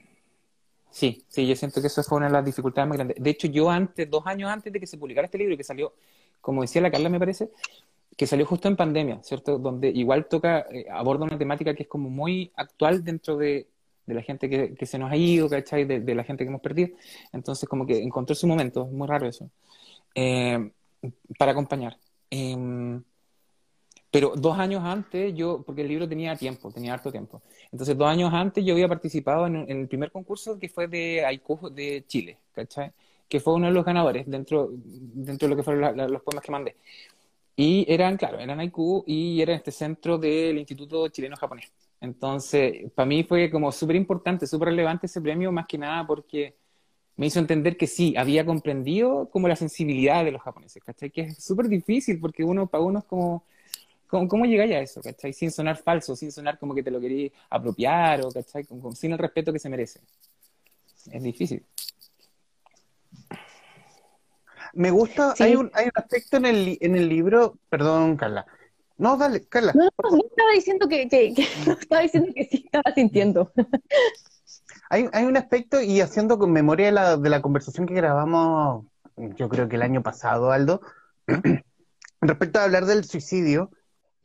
[0.89, 3.17] Sí, sí, yo siento que eso fue una de las dificultades más grandes.
[3.19, 5.93] De hecho, yo antes, dos años antes de que se publicara este libro, que salió,
[6.41, 7.51] como decía la Carla, me parece,
[8.15, 9.59] que salió justo en pandemia, ¿cierto?
[9.59, 13.67] Donde igual toca, eh, aborda una temática que es como muy actual dentro de,
[14.07, 15.85] la gente que, se nos ha ido, ¿cachai?
[15.85, 16.95] De, de, la gente que hemos perdido.
[17.33, 19.49] Entonces, como que encontró su momento, es muy raro eso,
[20.15, 20.71] eh,
[21.37, 21.97] para acompañar.
[22.29, 23.03] Em,
[24.11, 27.41] pero dos años antes, yo, porque el libro tenía tiempo, tenía harto tiempo.
[27.71, 31.69] Entonces, dos años antes yo había participado en, el primer concurso que fue de Haiku
[31.69, 32.91] de Chile, ¿cachai?
[33.27, 36.51] Que fue uno de los ganadores dentro, dentro de lo que fueron los poemas que
[36.51, 36.75] mandé.
[37.55, 41.71] Y eran, claro, eran Haiku y era este centro del Instituto Chileno Japonés.
[41.99, 46.55] Entonces, para mí fue como súper importante, súper relevante ese premio, más que nada porque
[47.17, 51.09] me hizo entender que sí, había comprendido como la sensibilidad de los japoneses, ¿cachai?
[51.11, 53.43] Que es súper difícil porque uno, para uno es como
[54.07, 55.33] ¿Cómo, cómo llegáis a eso, cachai?
[55.33, 58.65] Sin sonar falso, sin sonar como que te lo querías apropiar, o cachai,
[58.95, 59.99] sin el respeto que se merece.
[61.11, 61.65] Es difícil.
[64.73, 68.45] Me gusta, hay, un, hay un aspecto en el, en el libro, perdón, Carla.
[68.97, 69.73] No, dale, Carla.
[69.73, 71.27] No, no, estaba diciendo que, que,
[71.79, 73.51] estaba diciendo que sí estaba sintiendo.
[74.89, 78.85] Hay, hay un aspecto, y haciendo con memoria de la, de la conversación que grabamos,
[79.35, 80.81] yo creo que el año pasado, Aldo,
[82.21, 83.71] respecto a hablar del suicidio,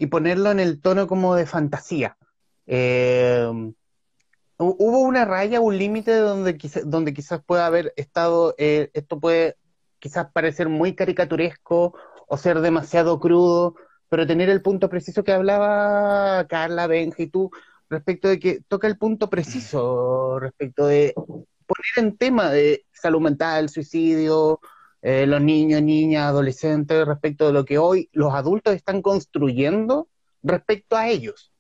[0.03, 2.17] y ponerlo en el tono como de fantasía.
[2.67, 3.49] Eh,
[4.59, 9.55] hubo una raya, un límite donde, donde quizás pueda haber estado, eh, esto puede
[10.01, 11.95] quizás parecer muy caricaturesco
[12.27, 13.77] o ser demasiado crudo,
[14.09, 17.53] pero tener el punto preciso que hablaba Carla, Benja y tú,
[17.89, 23.69] respecto de que toca el punto preciso, respecto de poner en tema de salud mental,
[23.69, 24.59] suicidio,
[25.03, 30.09] eh, los niños, niñas, adolescentes, respecto de lo que hoy los adultos están construyendo
[30.43, 31.53] respecto a ellos.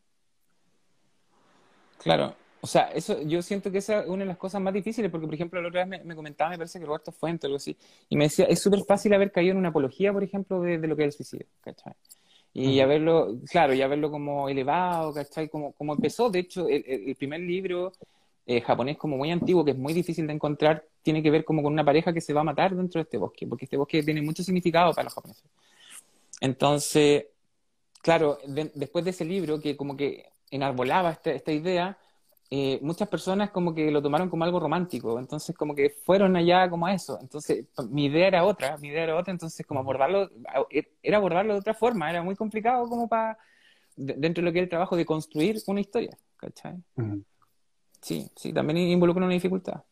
[1.98, 5.10] Claro, o sea, eso yo siento que esa es una de las cosas más difíciles,
[5.10, 7.56] porque por ejemplo la otra vez me, comentaba, me parece que Roberto Fuente o algo
[7.56, 7.76] así,
[8.08, 10.96] y me decía, es súper fácil haber caído en una apología, por ejemplo, de, lo
[10.96, 11.94] que es el suicidio, ¿cachai?
[12.54, 15.48] Y haberlo, claro, y haberlo como elevado, ¿cachai?
[15.48, 17.92] Como, como empezó, de hecho, el primer libro
[18.46, 21.62] eh, japonés como muy antiguo, que es muy difícil de encontrar, tiene que ver como
[21.62, 24.02] con una pareja que se va a matar dentro de este bosque, porque este bosque
[24.02, 25.44] tiene mucho significado para los japoneses.
[26.40, 27.26] Entonces,
[28.02, 28.38] claro,
[28.74, 31.98] después de ese libro que como que enarbolaba este, esta idea,
[32.50, 36.68] eh, muchas personas como que lo tomaron como algo romántico, entonces como que fueron allá
[36.68, 37.18] como a eso.
[37.20, 40.30] Entonces, mi idea era otra, mi idea era otra, entonces como abordarlo,
[40.70, 43.38] e, era abordarlo de otra forma, era muy complicado como para,
[43.96, 46.76] dentro de lo que es el trabajo de construir una historia, ¿cachai?
[48.02, 49.82] Sí, sí, también involucra una dificultad.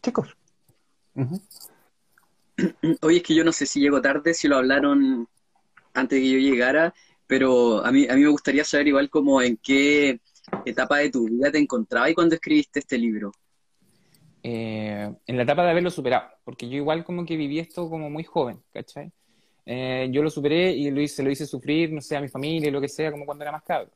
[0.00, 0.36] Chicos.
[3.02, 5.28] Oye, es que yo no sé si llego tarde, si lo hablaron
[5.94, 6.94] antes de que yo llegara,
[7.26, 10.20] pero a mí, a mí me gustaría saber igual como en qué
[10.64, 13.32] etapa de tu vida te encontrabas y cuando escribiste este libro.
[14.44, 18.10] Eh, en la etapa de haberlo superado, porque yo igual como que viví esto como
[18.10, 19.12] muy joven, ¿cachai?
[19.66, 22.70] Eh, yo lo superé y lo hice, lo hice sufrir, no sé, a mi familia,
[22.70, 23.90] lo que sea, como cuando era más cabro.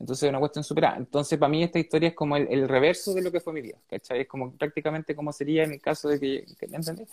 [0.00, 0.96] Entonces es una cuestión superada.
[0.96, 3.76] Entonces para mí esta historia es como el, reverso de lo que fue mi vida,
[3.88, 4.22] ¿cachai?
[4.22, 7.08] Es como prácticamente como sería en el caso de que, ¿me entendés?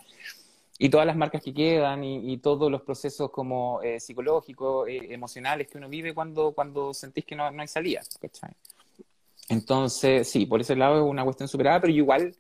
[0.80, 5.78] Y todas las marcas que quedan y, todos los procesos como eh, psicológicos, emocionales que
[5.78, 8.52] uno vive cuando, cuando sentís que no, no hay salida, ¿cachai?
[9.50, 12.36] Entonces, sí, por ese lado es una cuestión superada, pero igual,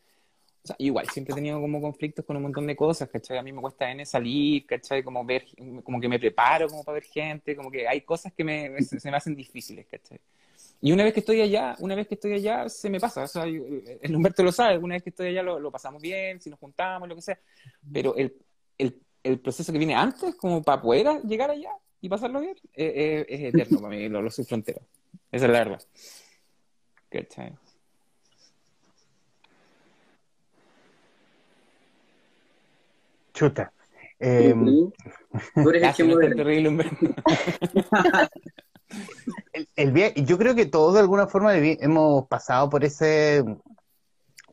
[0.63, 3.37] o sea, igual, siempre he tenido como conflictos con un montón de cosas, ¿cachai?
[3.37, 5.03] A mí me cuesta en salir, ¿cachai?
[5.03, 5.45] Como ver,
[5.83, 9.09] como que me preparo como para ver gente, como que hay cosas que me, se,
[9.09, 10.19] me hacen difíciles, ¿cachai?
[10.79, 13.23] Y una vez que estoy allá, una vez que estoy allá, se me pasa.
[13.23, 16.49] O sea, el Humberto lo sabe, una vez que estoy allá lo, pasamos bien, si
[16.49, 17.39] nos juntamos, lo que sea.
[17.91, 18.35] Pero el,
[18.77, 23.25] el, el, proceso que viene antes, como para poder llegar allá y pasarlo bien, es,
[23.27, 24.81] eterno para mí, lo, lo soy frontera.
[25.31, 25.81] Esa es la verdad.
[27.11, 27.57] Good time.
[33.33, 33.71] Chuta.
[34.19, 34.53] Eh,
[35.53, 36.07] Tú eres el
[40.15, 43.43] yo creo que todos de alguna forma hemos pasado por ese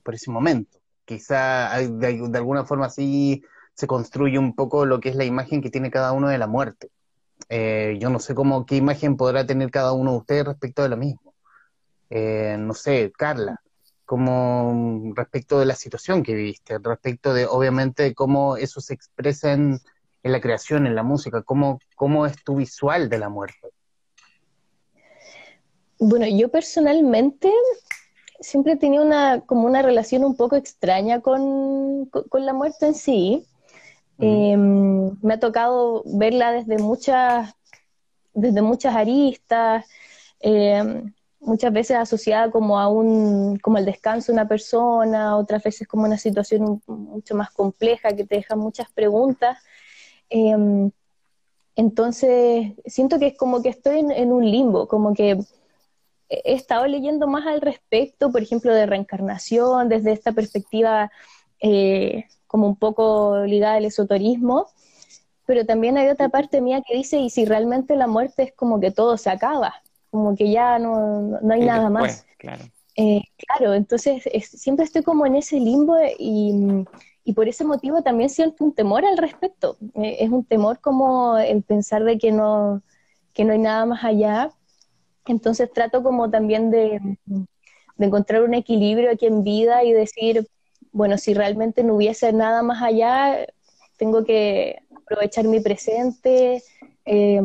[0.03, 0.79] por ese momento.
[1.05, 3.43] Quizá de, de, alguna forma así
[3.75, 6.47] se construye un poco lo que es la imagen que tiene cada uno de la
[6.47, 6.91] muerte.
[7.49, 10.89] Eh, yo no sé cómo qué imagen podrá tener cada uno de ustedes respecto de
[10.89, 11.35] lo mismo.
[12.11, 13.61] Eh, no sé, Carla,
[14.05, 19.81] como respecto de la situación que viviste, respecto de, obviamente, cómo eso se expresa en,
[20.23, 23.71] la creación, en la música, cómo, cómo es tu visual de la muerte.
[26.07, 27.51] Bueno, yo personalmente
[28.39, 33.47] siempre he tenido una, como una relación un poco extraña con, la muerte en sí.
[34.19, 37.55] Em, me ha tocado verla desde muchas,
[38.35, 39.87] desde muchas aristas.
[40.41, 41.03] Eh,
[41.41, 46.05] muchas veces asociada como a un, como el descanso de una persona, otras veces como
[46.05, 49.57] una situación mucho más compleja que te deja muchas preguntas.
[50.29, 50.91] Em,
[51.77, 55.39] entonces, siento que es como que estoy en, un limbo, como que
[56.29, 61.11] he estado leyendo más al respecto, por ejemplo, de reencarnación, desde esta perspectiva
[61.61, 64.69] eh, como un poco ligada al esoterismo,
[65.47, 68.81] pero también hay otra parte mía que dice, ¿y si realmente la muerte es como
[68.81, 69.83] que todo se acaba?
[70.15, 72.25] como que ya no, no hay nada más.
[72.39, 72.63] Claro.
[72.95, 76.85] Eh, claro, entonces siempre estoy como en ese limbo y,
[77.25, 79.77] y, por ese motivo también siento un temor al respecto.
[79.95, 82.81] Eh, es un temor como el pensar de que no,
[83.33, 84.51] que no hay nada más allá.
[85.27, 87.19] Entonces trato como también de,
[87.99, 90.49] encontrar un equilibrio aquí en vida y decir,
[90.93, 93.47] bueno, si realmente no hubiese nada más allá,
[93.97, 96.63] tengo que aprovechar mi presente,
[97.05, 97.41] eh,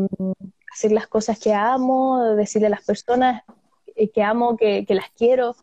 [0.73, 3.43] hacer las cosas que amo, decirle a las personas
[4.13, 5.55] que amo, que, las quiero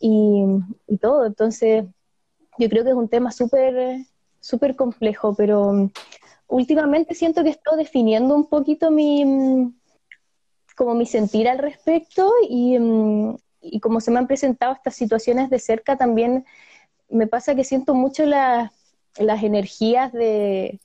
[0.00, 0.44] y,
[1.00, 1.26] todo.
[1.26, 1.84] Entonces,
[2.58, 4.04] yo creo que es un tema súper
[4.40, 5.90] súper complejo, pero
[6.46, 9.74] últimamente siento que estoy definiendo un poquito mi
[10.78, 12.78] como mi sentir al respecto y,
[13.60, 16.46] y como se me han presentado estas situaciones de cerca también
[17.10, 18.70] me pasa que siento mucho las
[19.42, 20.78] energías de,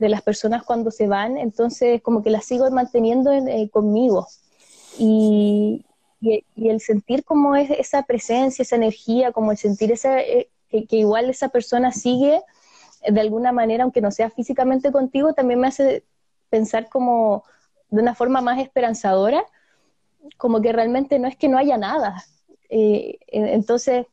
[0.00, 4.26] de las personas cuando se van, entonces como que las sigo manteniendo eh, conmigo.
[4.98, 5.84] Y,
[6.20, 10.96] y, el sentir como es esa presencia, esa energía, como el sentir esa, eh, que,
[10.96, 12.40] igual esa persona sigue
[13.06, 16.04] de alguna manera, aunque no sea físicamente contigo, también me hace
[16.48, 17.44] pensar como
[17.90, 19.44] de una forma más esperanzadora,
[20.36, 22.24] como que realmente no es que no haya nada.
[22.68, 24.06] Eh, entonces,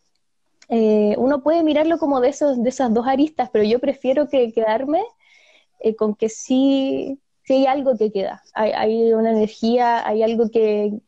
[0.69, 5.03] uno puede mirarlo como de, esos, de esas dos aristas, pero yo prefiero que quedarme
[5.79, 10.99] eh, con que sí, sí, hay algo que queda, hay, una energía, hay algo que,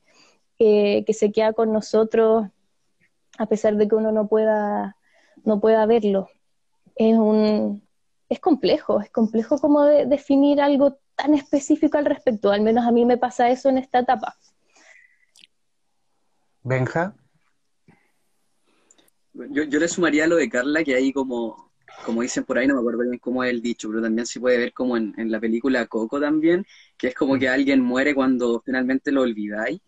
[0.58, 2.48] que, se queda con nosotros
[3.40, 4.98] a pesar de que uno no pueda,
[5.44, 6.28] no pueda verlo.
[6.96, 7.82] Es, un,
[8.28, 13.06] es complejo, es complejo como definir algo tan específico al respecto, al menos a mí
[13.06, 14.38] me pasa eso en esta etapa.
[16.64, 17.14] Benja.
[19.34, 21.70] Yo, yo le sumaría lo de Carla, que hay como
[22.06, 24.40] como dicen por ahí, no me acuerdo bien cómo es el dicho, pero también se
[24.40, 26.66] puede ver como en, la película Coco también,
[26.98, 29.82] que es como que alguien muere cuando finalmente lo olvidáis.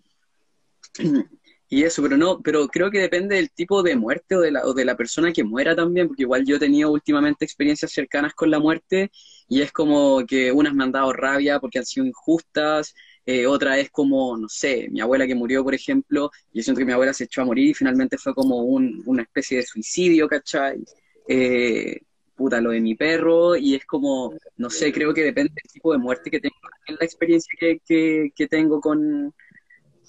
[1.74, 4.66] Y eso, pero no, pero creo que depende del tipo de muerte o de, la,
[4.66, 8.34] o de la persona que muera también, porque igual yo he tenido últimamente experiencias cercanas
[8.34, 9.10] con la muerte
[9.48, 12.94] y es como que unas me han dado rabia porque han sido injustas,
[13.26, 16.86] eh, otra es como, no sé, mi abuela que murió, por ejemplo, yo siento que
[16.86, 20.28] mi abuela se echó a morir y finalmente fue como un, una especie de suicidio,
[20.28, 20.84] ¿cachai?
[21.26, 22.02] Eh,
[22.36, 25.94] puta, lo de mi perro, y es como, no sé, creo que depende del tipo
[25.94, 26.56] de muerte que tengo,
[26.88, 29.34] en la experiencia que, que, tengo con,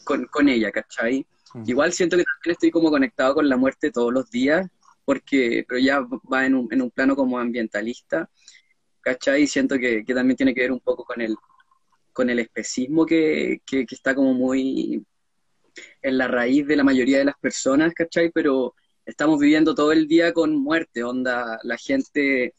[0.04, 1.24] con, con, ella, ¿cachai?
[1.66, 4.66] Igual siento que también estoy como conectado con la muerte todos los días,
[5.04, 8.30] porque, pero ya va en un, en un plano como ambientalista,
[9.00, 9.42] ¿cachai?
[9.42, 11.36] Y siento que, que también tiene que ver un poco con el,
[12.12, 15.04] con el especismo que, que, está como muy
[16.02, 18.30] en la raíz de la mayoría de las personas, ¿cachai?
[18.30, 22.54] Pero estamos viviendo todo el día con muerte, onda, la gente,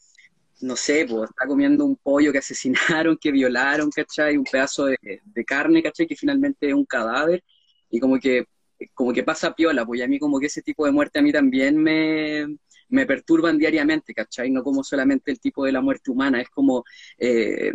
[0.60, 4.36] no sé, pues está comiendo un pollo que asesinaron, que violaron, ¿cachai?
[4.36, 6.06] Un pedazo de, de carne, ¿cachai?
[6.06, 7.42] Que finalmente es un cadáver,
[7.90, 8.46] y como que,
[8.92, 11.32] como que pasa piola, pues a mí como que ese tipo de muerte a mí
[11.32, 12.46] también me,
[12.88, 14.50] me perturban diariamente, ¿cachai?
[14.50, 16.84] No como solamente el tipo de la muerte humana, es como...
[17.18, 17.72] Eh,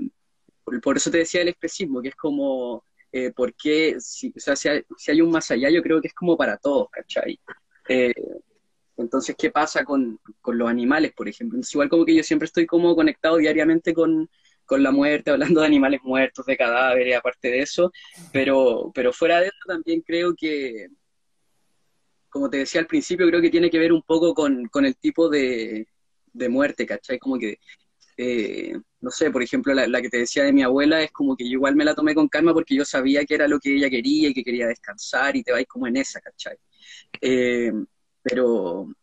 [0.84, 3.96] por, eso te decía el especismo, que es como, eh, ¿por qué?
[4.00, 6.90] Si, o sea, si hay, un más allá, yo creo que es como para todos,
[6.92, 7.40] ¿cachai?
[7.88, 8.14] Eh,
[8.98, 11.56] entonces, ¿qué pasa con, los animales, por ejemplo?
[11.58, 14.30] Entonces, igual como que yo siempre estoy como conectado diariamente con,
[14.70, 17.92] la muerte, hablando de animales muertos, de cadáveres, aparte de eso,
[18.32, 20.88] pero, pero fuera de eso también creo que,
[22.30, 25.30] como te decía al principio, creo que tiene que ver un poco con, el tipo
[25.30, 25.88] de,
[26.34, 27.20] de muerte, ¿cachai?
[27.20, 27.60] Como que
[28.22, 31.46] eh, no sé, por ejemplo, la, que te decía de mi abuela es como que
[31.46, 33.90] yo igual me la tomé con calma porque yo sabía que era lo que ella
[33.90, 36.58] quería y que quería descansar y te vais como en esa, ¿cachai?
[37.22, 37.72] Eh,
[38.22, 38.94] pero,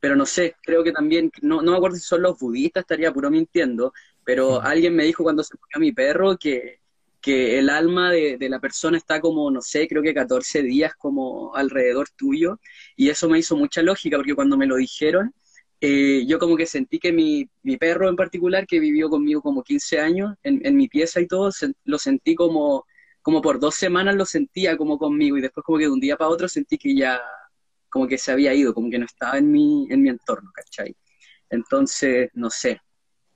[0.00, 3.12] pero no sé, creo que también, no, no me acuerdo si son los budistas, estaría
[3.12, 3.92] puro mintiendo,
[4.24, 6.80] pero alguien me dijo cuando se murió mi perro que,
[7.24, 10.92] que el alma de, de, la persona está como, no sé, creo que 14 días
[10.96, 12.60] como alrededor tuyo,
[12.96, 15.32] y eso me hizo mucha lógica, porque cuando me lo dijeron,
[15.80, 19.62] eh, yo como que sentí que mi, mi, perro en particular, que vivió conmigo como
[19.62, 21.50] 15 años en, en mi pieza y todo,
[21.84, 22.84] lo sentí como,
[23.22, 26.16] como por dos semanas lo sentía como conmigo y después como que de un día
[26.16, 27.20] para otro sentí que ya
[27.88, 30.94] como que se había ido, como que no estaba en mi, en mi entorno, ¿cachai?
[31.50, 32.80] Entonces, no sé,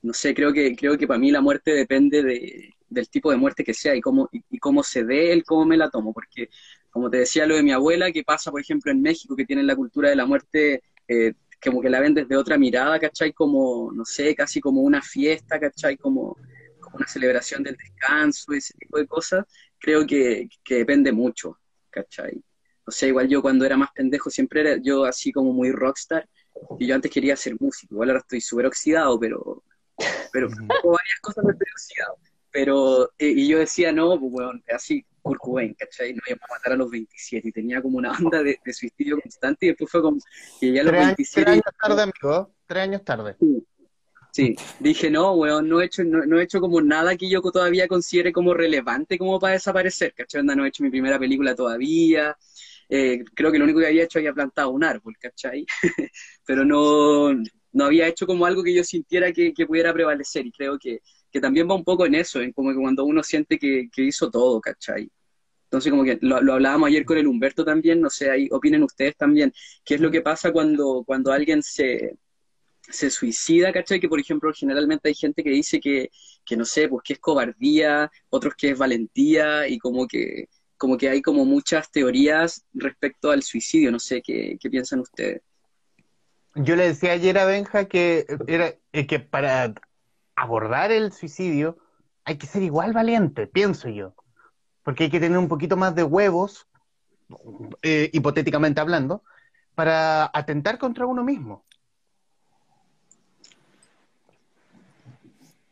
[0.01, 3.37] no sé, creo que, creo que para mí la muerte depende de, del tipo de
[3.37, 6.49] muerte que sea y cómo, y, cómo se dé el cómo me la tomo, porque
[6.89, 9.67] como te decía lo de mi abuela, que pasa, por ejemplo, en México, que tienen
[9.67, 13.33] la cultura de la muerte eh, como que la ven desde otra mirada, ¿cachai?
[13.33, 15.97] Como, no sé, casi como una fiesta, ¿cachai?
[15.97, 16.37] Como,
[16.79, 19.45] como una celebración del descanso, ese tipo de cosas,
[19.77, 22.41] creo que, que depende mucho, ¿cachai?
[22.85, 26.27] O sea, igual yo cuando era más pendejo siempre era yo así como muy rockstar,
[26.79, 29.63] y yo antes quería ser músico, igual ahora estoy súper oxidado, pero,
[30.31, 32.17] pero varias cosas me estoy oxidado.
[32.51, 35.41] Pero, eh, y yo decía, no, pues, bueno, así, Kurt
[35.77, 36.13] ¿cachai?
[36.13, 39.65] No iba a matar a los 27 y tenía como una onda de, suicidio constante
[39.65, 40.17] y después fue como
[40.59, 41.45] que ya a los tres 27...
[41.45, 43.35] Tres años tarde, amigo, tres años tarde.
[44.31, 44.55] Sí.
[44.79, 48.31] dije, no, weón, no he hecho, no, he hecho como nada que yo todavía considere
[48.31, 50.43] como relevante como para desaparecer, ¿cachai?
[50.43, 52.37] no he hecho mi primera película todavía,
[52.87, 55.65] eh, creo que lo único que había hecho había plantado un árbol, ¿cachai?
[56.45, 57.33] Pero no,
[57.71, 61.01] no había hecho como algo que yo sintiera que, que pudiera prevalecer y creo que
[61.31, 64.29] que también va un poco en eso, en como que cuando uno siente que, hizo
[64.29, 65.09] todo, ¿cachai?
[65.65, 69.15] Entonces, como que lo, hablábamos ayer con el Humberto también, no sé, ahí opinen ustedes
[69.15, 69.53] también,
[69.85, 72.17] qué es lo que pasa cuando, cuando alguien se,
[72.81, 73.99] se suicida, ¿cachai?
[73.99, 76.09] Que, por ejemplo, generalmente hay gente que dice que,
[76.43, 80.97] que, no sé, pues que es cobardía, otros que es valentía, y como que, como
[80.97, 85.41] que hay como muchas teorías respecto al suicidio, no sé, ¿qué, qué piensan ustedes?
[86.55, 89.73] Yo le decía ayer a Benja que, era, eh, que para
[90.39, 91.77] abordar el suicidio,
[92.23, 94.13] hay que ser igual valiente, pienso yo.
[94.83, 96.67] Porque hay que tener un poquito más de huevos,
[97.81, 99.23] eh, hipotéticamente hablando,
[99.75, 101.65] para atentar contra uno mismo.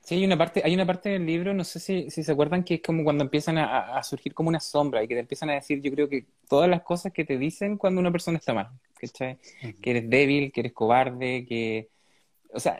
[0.01, 2.75] Sí, hay una parte, hay una parte del libro, no sé si, se acuerdan, que
[2.75, 5.81] es como cuando empiezan a, surgir como una sombra y que te empiezan a decir,
[5.81, 8.69] yo creo que todas las cosas que te dicen cuando una persona está mal,
[9.81, 11.89] Que eres débil, que eres cobarde, que...
[12.53, 12.79] O sea,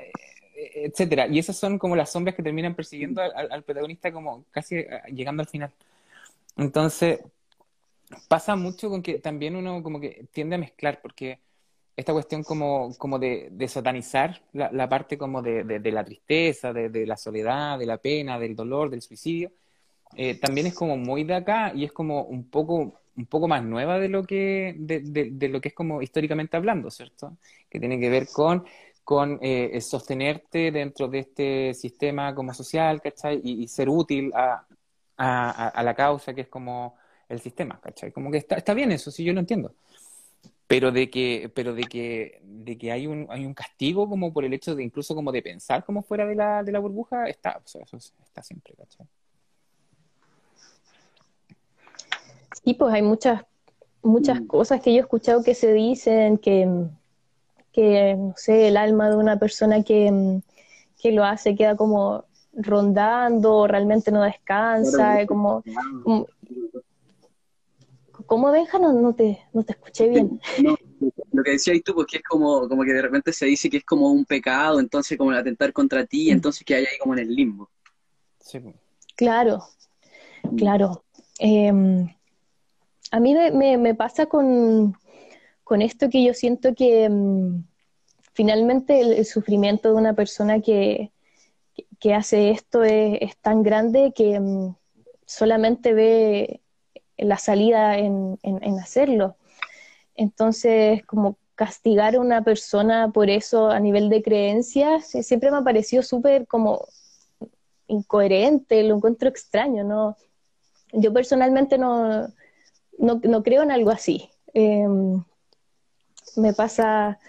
[0.57, 1.27] etcétera.
[1.27, 5.41] Y esas son como las sombras que terminan persiguiendo al, protagonista como casi eh, llegando
[5.41, 5.71] al final.
[6.57, 7.19] Entonces,
[8.27, 11.39] pasa mucho con que también uno como que tiende a mezclar, porque
[11.95, 17.79] esta cuestión como, como de, satanizar la, parte como de, la tristeza, de, la soledad,
[17.79, 19.51] de la pena, del dolor, del suicidio,
[20.15, 23.63] eh, también es como muy de acá y es como un poco un poco más
[23.63, 27.35] nueva de lo que de, lo que es como históricamente hablando, ¿cierto?
[27.69, 28.63] Que tiene que ver con
[29.07, 33.39] con eh, sostenerte dentro de este sistema como social, ¿cachai?
[33.41, 34.67] Y, ser útil a,
[35.15, 36.97] a, la causa que es como
[37.29, 38.11] el sistema, ¿cachai?
[38.11, 39.73] Como que está, está bien eso, sí, yo lo entiendo.
[40.67, 44.43] Pero de que, pero de que, de que hay un, hay un castigo como por
[44.43, 47.61] el hecho de incluso como de pensar como fuera de la, de la burbuja, está,
[47.63, 49.07] o sea, eso está siempre, ¿cachai?
[52.61, 53.45] Sí, pues hay muchas,
[54.01, 54.47] muchas Mm.
[54.47, 56.67] cosas que yo he escuchado que se dicen, que,
[57.77, 60.41] que no sé, el alma de una persona que,
[60.99, 65.63] que lo hace queda como rondando, realmente no descansa, como,
[66.03, 66.25] como-
[68.25, 68.79] ¿cómo Benja?
[68.79, 70.41] No, no te, no te escuché bien.
[70.57, 70.75] No,
[71.31, 73.77] lo que decías tú, pues que es como, como que de repente se dice que
[73.77, 77.13] es como un pecado, entonces como el atentar contra ti, entonces que hay ahí como
[77.13, 77.69] en el limbo.
[78.39, 78.73] Sí, pues.
[79.15, 79.59] Claro,
[80.57, 81.03] claro.
[81.39, 81.71] Eh,
[83.11, 84.95] a mí me, me- me pasa con,
[85.63, 87.63] con esto que yo siento que mm,
[88.37, 91.11] finalmente el, sufrimiento de una persona que,
[91.99, 94.75] que hace esto es, tan grande que mm,
[95.25, 96.61] solamente ve
[97.17, 99.37] la salida en, en- hacerlo.
[100.13, 105.63] Entonces, como castigar a una persona por eso a nivel de creencias, siempre me ha
[105.63, 106.85] parecido súper como
[107.87, 110.15] incoherente, lo encuentro extraño, ¿no?
[110.93, 112.27] Yo personalmente no,
[112.99, 114.29] no, no creo en algo así.
[114.53, 114.85] Eh,
[116.35, 117.19] me, pasa,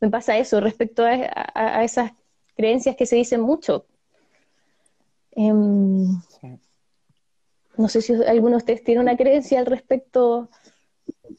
[0.00, 2.12] me pasa eso respecto a, a- a esas
[2.56, 3.86] creencias que se dicen mucho.
[5.36, 6.48] Em, Sí.
[7.78, 10.50] no sé si alguno de ustedes tiene una creencia al respecto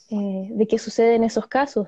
[0.09, 1.87] eh, de qué sucede en esos casos.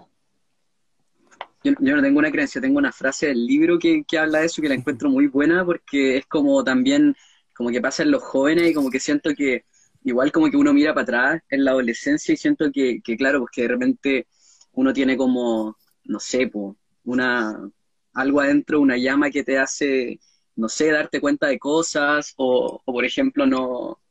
[1.63, 4.45] Yo, yo no tengo una creencia, tengo una frase del libro que, que habla de
[4.47, 7.15] eso que la encuentro muy buena porque es como también,
[7.55, 9.65] como que pasa en los jóvenes y como que siento que
[10.03, 13.39] igual como que uno mira para atrás en la adolescencia y siento que, que claro,
[13.41, 14.27] pues que de repente
[14.73, 17.69] uno tiene como, no sé, pues, una,
[18.13, 20.19] algo adentro, una llama que te hace,
[20.55, 24.01] no sé, darte cuenta de cosas o, o por ejemplo, no,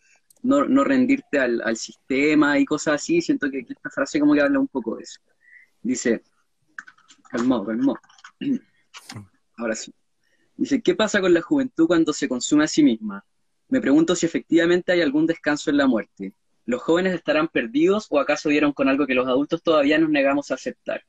[0.43, 3.21] no, no rendirte al, al sistema y cosas así.
[3.21, 5.21] Siento que, esta frase como que habla un poco de eso.
[5.83, 6.23] Dice,
[7.31, 7.99] calmado, calmado.
[9.57, 9.93] Ahora sí.
[10.57, 13.25] Dice, ¿qué pasa con la juventud cuando se consume a sí misma?
[13.69, 16.35] Me pregunto si efectivamente hay algún descanso en la muerte.
[16.67, 20.51] ¿Los jóvenes estarán perdidos o acaso dieron con algo que los adultos todavía nos negamos
[20.51, 21.05] a aceptar?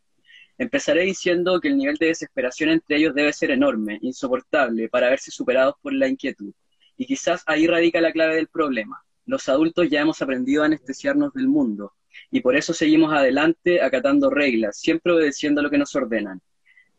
[0.58, 5.32] Empezaré diciendo que el nivel de desesperación entre ellos debe ser enorme, insoportable, para verse
[5.32, 6.54] superados por la inquietud.
[6.98, 9.04] Y quizás ahí radica la clave del problema.
[9.26, 11.94] Los adultos ya hemos aprendido a anestesiarnos del mundo,
[12.30, 16.42] y por eso seguimos adelante acatando reglas, siempre obedeciendo lo que nos ordenan.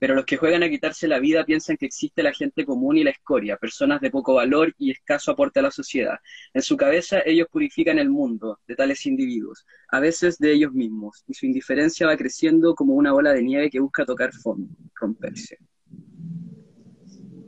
[0.02, 3.04] Pero los que juegan a quitarse la vida piensan que existe la gente común y
[3.04, 6.18] la escoria, personas de poco valor y escaso aporte a la sociedad.
[6.52, 11.22] En su cabeza ellos purifican el mundo de tales individuos, a veces de ellos mismos,
[11.28, 15.58] y su indiferencia va creciendo como una bola de nieve que busca tocar fondo, romperse.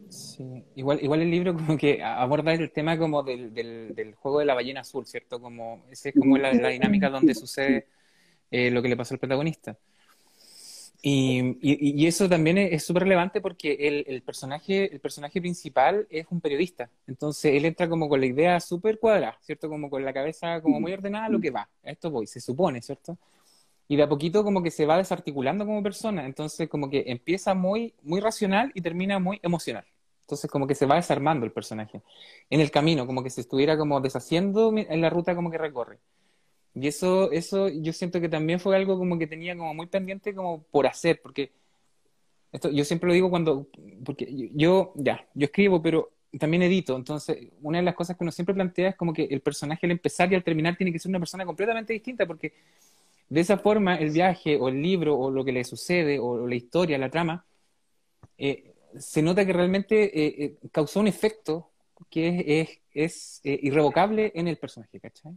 [0.08, 4.44] Sí, igual, el libro como que aborda el tema como del, del, del juego de
[4.44, 5.40] la ballena azul, ¿cierto?
[5.40, 7.88] Como, esa es como la, la dinámica donde sucede
[8.48, 9.76] eh, lo que le pasó al protagonista.
[11.06, 16.88] Y, eso también es súper relevante porque el, personaje, el personaje principal es un periodista.
[17.06, 19.68] Entonces él entra como con la idea súper cuadrada, ¿cierto?
[19.68, 21.68] Como con la cabeza como muy ordenada lo que va.
[21.82, 23.18] Esto voy, se supone, ¿cierto?
[23.86, 26.24] Y de a poquito como que se va desarticulando como persona.
[26.24, 29.84] Entonces como que empieza muy, muy racional y termina muy emocional.
[30.22, 32.00] Entonces como que se va desarmando el personaje
[32.48, 35.98] en el camino, como que se estuviera como deshaciendo en la ruta como que recorre.
[36.74, 40.34] Y eso, eso yo siento que también fue algo como que tenía como muy pendiente
[40.34, 41.52] como por hacer, porque
[42.52, 43.68] esto yo siempre lo digo cuando,
[44.04, 48.32] porque yo, ya, yo escribo, pero también edito, entonces una de las cosas que uno
[48.32, 51.10] siempre plantea es como que el personaje al empezar y al terminar tiene que ser
[51.10, 52.52] una persona completamente distinta, porque
[53.28, 56.54] de esa forma el viaje o el libro o lo que le sucede o la
[56.56, 57.44] historia, la trama,
[58.36, 61.70] eh, se nota que realmente eh, eh, causó un efecto
[62.10, 65.36] que es, es, es irrevocable en el personaje, ¿cachai?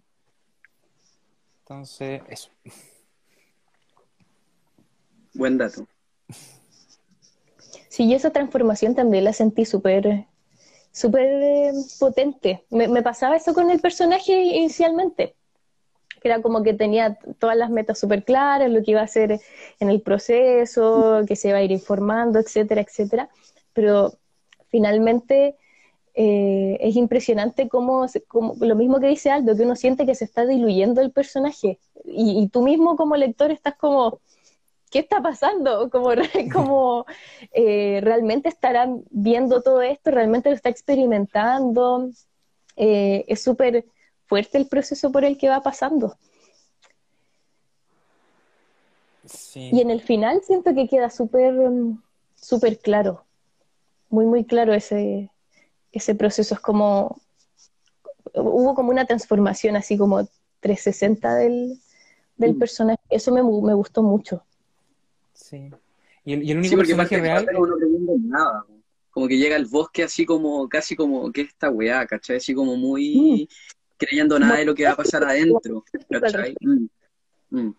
[1.69, 2.49] Entonces, eso.
[5.33, 5.85] Buen dato.
[7.89, 10.27] Sí, y esa transformación también la sentí súper
[10.91, 12.65] súper eh, potente.
[12.69, 15.35] Me, me, pasaba eso con el personaje inicialmente,
[16.21, 19.37] que era como que tenía todas las metas súper claras, lo que iba a hacer
[19.81, 23.29] en el proceso, que se iba a ir informando, etcétera, etcétera.
[23.73, 24.13] Pero
[24.69, 25.57] finalmente
[26.19, 30.25] eh, es impresionante cómo, cómo, lo mismo que dice Aldo, que uno siente que se
[30.25, 31.79] está diluyendo el personaje.
[32.05, 34.19] Y, y tú mismo como lector estás como,
[34.89, 35.91] ¿qué está pasando?
[35.91, 36.09] Como,
[36.51, 37.05] como
[37.51, 42.09] eh, realmente estarán viendo todo esto, realmente lo está experimentando.
[42.77, 43.85] Eh, es súper
[44.25, 46.17] fuerte el proceso por el que va pasando.
[49.25, 49.69] Sí.
[49.71, 51.53] Y en el final siento que queda súper
[52.35, 53.23] súper claro,
[54.09, 55.29] muy, muy claro ese,
[55.91, 56.53] ese proceso.
[56.55, 57.19] Es como,
[58.33, 60.27] hubo como una transformación así como
[60.59, 61.79] 360 del,
[62.37, 62.59] del Mm.
[62.59, 63.01] personaje.
[63.09, 64.43] Eso me, me gustó mucho.
[65.33, 65.69] Sí.
[66.25, 67.47] Y el, y el único Sí, personaje real.
[67.53, 67.67] no
[68.19, 68.65] nada.
[69.11, 72.05] Como que llega al bosque así como, casi como, ¿qué es esta weá?
[72.05, 72.37] ¿Cachai?
[72.37, 73.49] Así como muy,
[73.97, 75.83] creyendo nada de lo que va a pasar adentro.
[76.09, 76.55] ¿cachai?
[76.61, 76.85] Mm,
[77.49, 77.75] mm.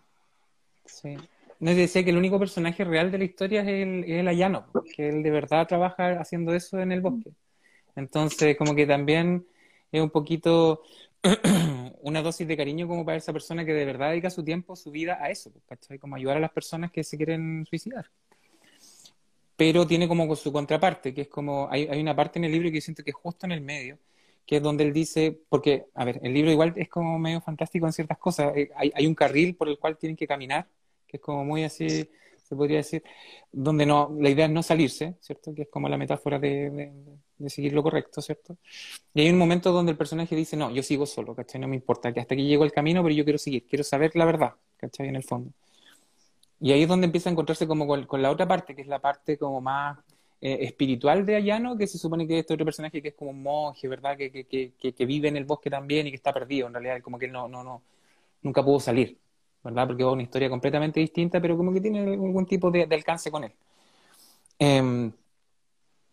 [0.86, 1.16] Sí.
[1.60, 4.66] No, decía que el único personaje real de la historia es el, es el Ayano,
[4.96, 7.30] que él de verdad trabaja haciendo eso en el bosque.
[7.98, 9.44] Entonces, como que también
[9.90, 10.82] es un poquito
[12.02, 14.92] una dosis de cariño como para esa persona que de verdad dedica su tiempo, su
[14.92, 15.98] vida a eso, ¿cachai?
[15.98, 18.06] Como ayudar a las personas que se quieren suicidar.
[19.56, 22.80] Pero tiene como su contraparte, que es como, hay, una parte en el libro que
[22.80, 23.98] siento que es justo en el medio,
[24.46, 27.86] que es donde él dice, porque, a ver, el libro igual es como medio fantástico
[27.86, 30.68] en ciertas cosas, eh, hay, un carril por el cual tienen que caminar,
[31.08, 33.02] que es como muy así, se podría decir,
[33.50, 35.52] donde no, la idea es no salirse, ¿cierto?
[35.52, 36.92] Que es como la metáfora de,
[37.46, 38.56] seguir lo correcto, ¿cierto?
[39.14, 41.60] Y hay un momento donde el personaje dice, no, yo sigo solo, ¿cachai?
[41.60, 44.16] No me importa, que hasta aquí llego el camino, pero yo quiero seguir, quiero saber
[44.16, 45.08] la verdad, ¿cachai?
[45.08, 45.52] En el fondo.
[46.60, 48.98] Y ahí es donde empieza a encontrarse como con la otra parte, que es la
[48.98, 49.98] parte como más
[50.40, 53.32] eh, espiritual de Ayano, que se supone que es este otro personaje que es como
[53.32, 54.16] un monje, ¿verdad?
[54.16, 57.00] Que, que, que, que, vive en el bosque también y que está perdido, en realidad,
[57.02, 57.82] como que él no, no, no,
[58.42, 59.18] nunca pudo salir,
[59.64, 59.86] ¿verdad?
[59.88, 63.44] Porque es una historia completamente distinta, pero como que tiene algún tipo de, alcance con
[63.44, 63.52] él.
[64.60, 65.12] Em,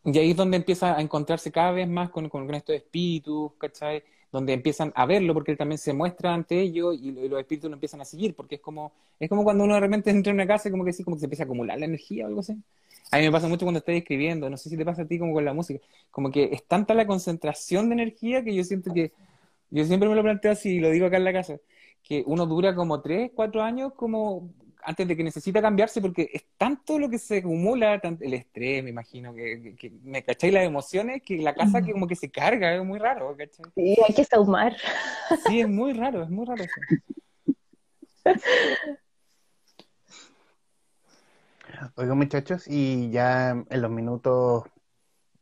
[0.05, 4.03] y ahí es donde empieza a encontrarse cada vez más con, con, estos espíritus, ¿cachai?
[4.31, 7.75] Donde empiezan a verlo, porque él también se muestra ante ellos y, los espíritus lo
[7.75, 10.47] empiezan a seguir, porque es como, es como cuando uno de repente entra en una
[10.47, 12.41] casa y como que sí, como que se empieza a acumular la energía o algo
[12.41, 12.55] así.
[13.11, 15.17] A mí me pasa mucho cuando estoy escribiendo, no sé si te pasa a ti
[15.17, 18.93] como con la música, como que es tanta la concentración de energía que yo siento
[18.93, 19.11] que,
[19.71, 21.57] yo siempre me lo planteo así, y lo digo acá en la casa,
[22.03, 24.49] que uno dura como tres, cuatro años como
[24.85, 28.91] antes de que necesita cambiarse porque es tanto lo que se acumula, el estrés, me
[28.91, 32.85] imagino, que, me cacháis las emociones, que la casa que como que se carga, es
[32.85, 33.65] muy raro, ¿cachai?
[33.75, 34.75] Sí, hay que saumar.
[35.47, 36.81] Sí, es muy raro, es muy raro eso.
[41.95, 44.63] Oiga, muchachos, y ya en los minutos,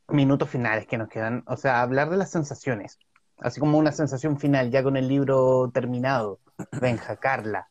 [0.07, 2.97] minutos finales que nos quedan, o sea, hablar de las sensaciones,
[3.37, 6.39] así como una sensación final, ya con el libro terminado.
[6.81, 7.69] Benja, Carla,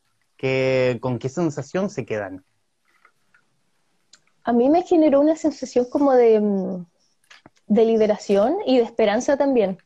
[0.99, 2.43] ¿con qué sensación se quedan?
[4.43, 6.85] A mí me generó una sensación como de, mm,
[7.67, 9.77] de liberación y de esperanza también.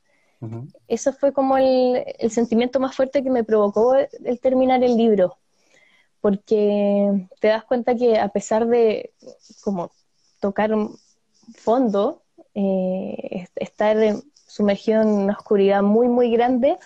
[0.88, 5.40] Eso fue como el, el, sentimiento más fuerte que me provocó el terminar el libro
[6.22, 9.14] porque te das cuenta que a pesar de
[9.64, 9.92] como
[10.40, 10.72] tocar
[11.56, 13.98] fondo, eh, estar
[14.46, 16.78] sumergido en una oscuridad muy, muy grande,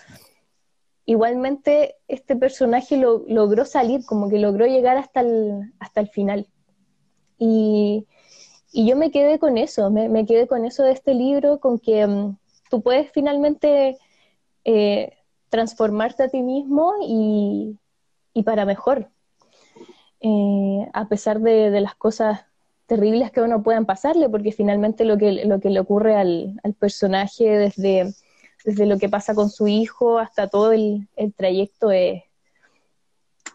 [1.06, 6.46] igualmente este personaje lo, logró salir, como que logró llegar hasta el, hasta el final.
[7.38, 8.06] Y,
[8.74, 12.38] yo me quedé con eso, me, quedé con eso de este libro, con que mm,
[12.70, 13.98] tú puedes finalmente
[14.64, 15.12] eh,
[15.50, 17.78] transformarte a ti mismo y,
[18.32, 19.10] y para mejor.
[20.24, 22.46] Eh, a pesar de, las cosas
[22.86, 27.44] terribles que uno puedan pasarle, porque finalmente lo que, lo que le ocurre al, personaje
[27.44, 28.14] desde,
[28.64, 32.22] desde lo que pasa con su hijo hasta todo el, trayecto es,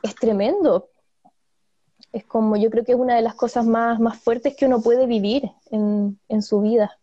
[0.03, 0.89] es tremendo.
[2.11, 4.81] Es como, yo creo que es una de las cosas más, más fuertes que uno
[4.81, 6.97] puede vivir en, en su vida.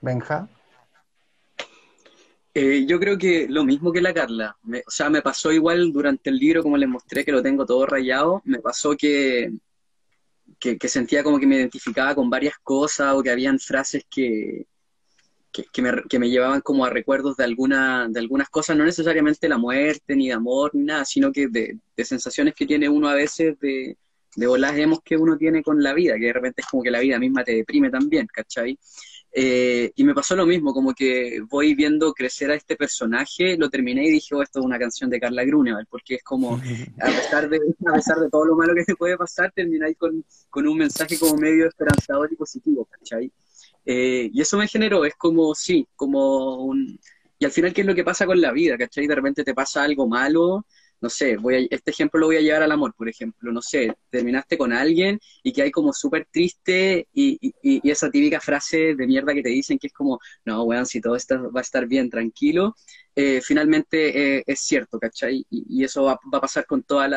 [0.00, 0.48] Benja.
[2.56, 4.56] Eh, yo creo que lo mismo que la Carla.
[4.62, 7.84] o sea, me pasó igual durante el libro, como les mostré, que lo tengo todo
[7.84, 8.42] rayado.
[8.44, 9.52] Me pasó que,
[10.60, 14.66] que, sentía como que me identificaba con varias cosas o que habían frases que,
[15.72, 19.48] que, me, que me llevaban como a recuerdos de, alguna, de algunas cosas, no necesariamente
[19.48, 23.08] la muerte, ni de amor, ni nada, sino que de, de sensaciones que tiene uno
[23.08, 23.96] a veces de,
[24.36, 27.00] de volagemos que uno tiene con la vida, que de repente es como que la
[27.00, 28.78] vida misma te deprime también, ¿cachai?
[29.36, 33.68] Eh, y me pasó lo mismo, como que voy viendo crecer a este personaje, lo
[33.68, 36.54] terminé y dije, oh, esto es una canción de Carla Grunewald, porque es como,
[37.00, 40.24] a pesar de, a pesar de todo lo malo que te puede pasar, termináis con,
[40.50, 43.30] con un mensaje como medio esperanzador y positivo, ¿cachai?
[43.84, 46.98] Eh, y eso me generó, es como, sí, como un...
[47.38, 49.06] Y al final, ¿qué es lo que pasa con la vida, ¿cachai?
[49.06, 50.64] De repente te pasa algo malo,
[51.04, 53.60] no sé, voy a, este ejemplo lo voy a llevar al amor, por ejemplo, no
[53.60, 58.94] sé, terminaste con alguien y que hay como súper triste y, y, esa típica frase
[58.94, 61.62] de mierda que te dicen que es como, no, weón, si todo esto va a
[61.62, 62.74] estar bien, tranquilo,
[63.14, 65.44] eh, finalmente eh, es cierto, ¿cachai?
[65.50, 67.10] Y, eso va, a pasar con todas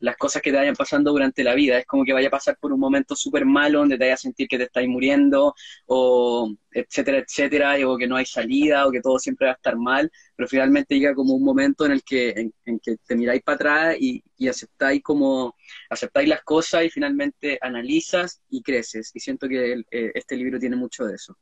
[0.00, 1.78] las cosas que te vayan pasando durante la vida.
[1.78, 4.22] Es como que vaya a pasar por un momento súper malo donde te vayas a
[4.22, 5.54] sentir que te estáis muriendo,
[5.86, 9.76] o etcétera, etcétera, o que no hay salida, o que todo siempre va a estar
[9.76, 12.30] mal, pero finalmente llega como un momento en el que,
[12.64, 15.54] en, que te miráis para atrás y, y, aceptáis como,
[15.90, 19.10] aceptáis las cosas y finalmente analizas y creces.
[19.14, 21.36] Y siento que eh, este libro tiene mucho de eso.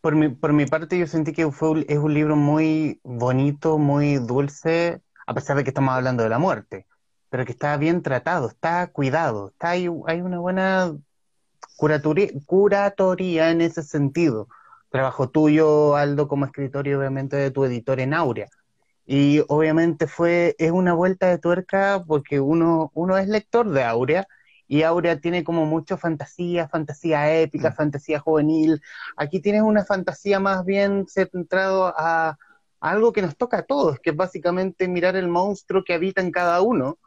[0.00, 4.14] Por mi, por mi parte, yo sentí que fue, es un libro muy bonito, muy
[4.14, 6.86] dulce, a pesar de que estamos hablando de la muerte,
[7.28, 10.92] pero que está bien tratado, está cuidado, está hay, hay una buena
[11.76, 14.48] curatoría, curatoría en ese sentido.
[14.90, 18.48] trabajo tuyo, Aldo, como escritor y obviamente de tu editor en Aurea.
[19.06, 24.26] Y obviamente fue, es una vuelta de tuerca porque uno, uno es lector de Aurea
[24.66, 27.74] y Aurea tiene como mucho fantasía, fantasía épica, mm.
[27.74, 28.82] fantasía juvenil.
[29.16, 32.38] Aquí tienes una fantasía más bien centrado a, a,
[32.80, 36.30] algo que nos toca a todos, que es básicamente mirar el monstruo que habita en
[36.30, 36.98] cada uno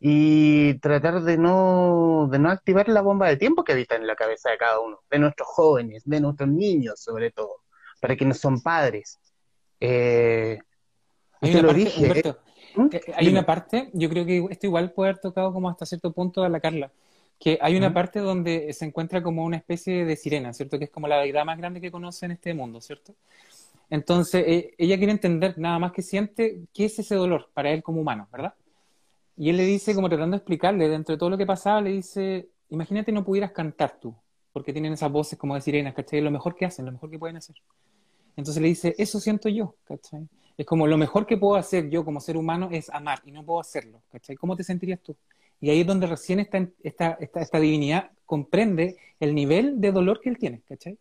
[0.00, 4.14] y tratar de no, de no activar la bomba de tiempo que habita en la
[4.14, 7.62] cabeza de cada uno, de nuestros jóvenes, de nuestros niños sobre todo,
[8.00, 9.18] para quienes son padres.
[9.80, 10.58] Eh,
[11.40, 12.36] hay, una parte,
[13.14, 16.42] hay una parte, yo creo que esto igual puede haber tocado como hasta cierto punto
[16.42, 16.90] a la Carla,
[17.38, 17.94] que hay una ¿Mm?
[17.94, 20.78] parte donde se encuentra como una especie de sirena, ¿cierto?
[20.78, 23.14] Que es como la deidad más grande que conoce en este mundo, ¿cierto?
[23.90, 28.00] Entonces, ella quiere entender nada más que siente qué es ese dolor para él como
[28.00, 28.54] humano, ¿verdad?
[29.36, 31.90] Y él le dice, como tratando de explicarle, dentro de todo lo que pasaba, le
[31.90, 34.14] dice, imagínate no pudieras cantar tú,
[34.52, 36.20] porque tienen esas voces como de sirenas, ¿cachai?
[36.20, 37.56] Lo mejor que hacen, lo mejor que pueden hacer.
[38.36, 40.28] Entonces le dice, eso siento yo, ¿cachai?
[40.56, 43.44] Es como lo mejor que puedo hacer yo como ser humano es amar y no
[43.44, 44.36] puedo hacerlo, ¿cachai?
[44.36, 45.16] ¿Cómo te sentirías tú?
[45.60, 50.20] Y ahí es donde recién esta, esta, esta, esta divinidad comprende el nivel de dolor
[50.20, 50.98] que él tiene, ¿cachai?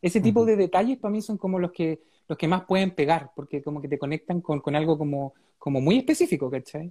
[0.00, 2.00] Ese tipo de detalles para mí son como los que,
[2.32, 5.82] los que más pueden pegar, porque como que te conectan con, con algo como, como
[5.82, 6.90] muy específico, ¿cachai?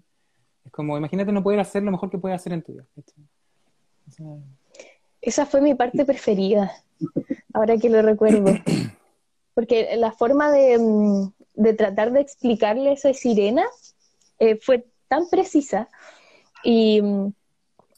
[0.63, 2.85] Es como, imagínate no poder hacer lo mejor que puedes hacer en tu vida.
[5.19, 6.71] Esa fue mi parte preferida,
[7.53, 8.53] ahora que lo recuerdo.
[9.55, 13.65] Porque la forma de, mm, de tratar de explicarle esa sirena
[14.37, 15.89] eh, fue tan precisa
[16.63, 17.33] y mm,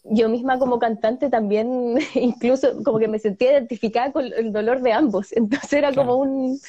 [0.06, 4.94] yo misma como cantante también incluso como que me sentía identificada con el dolor de
[4.94, 5.32] ambos.
[5.36, 6.60] Entonces era como un,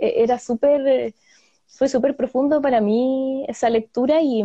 [0.00, 1.14] era súper,
[1.66, 4.42] fue súper profundo para mí esa lectura y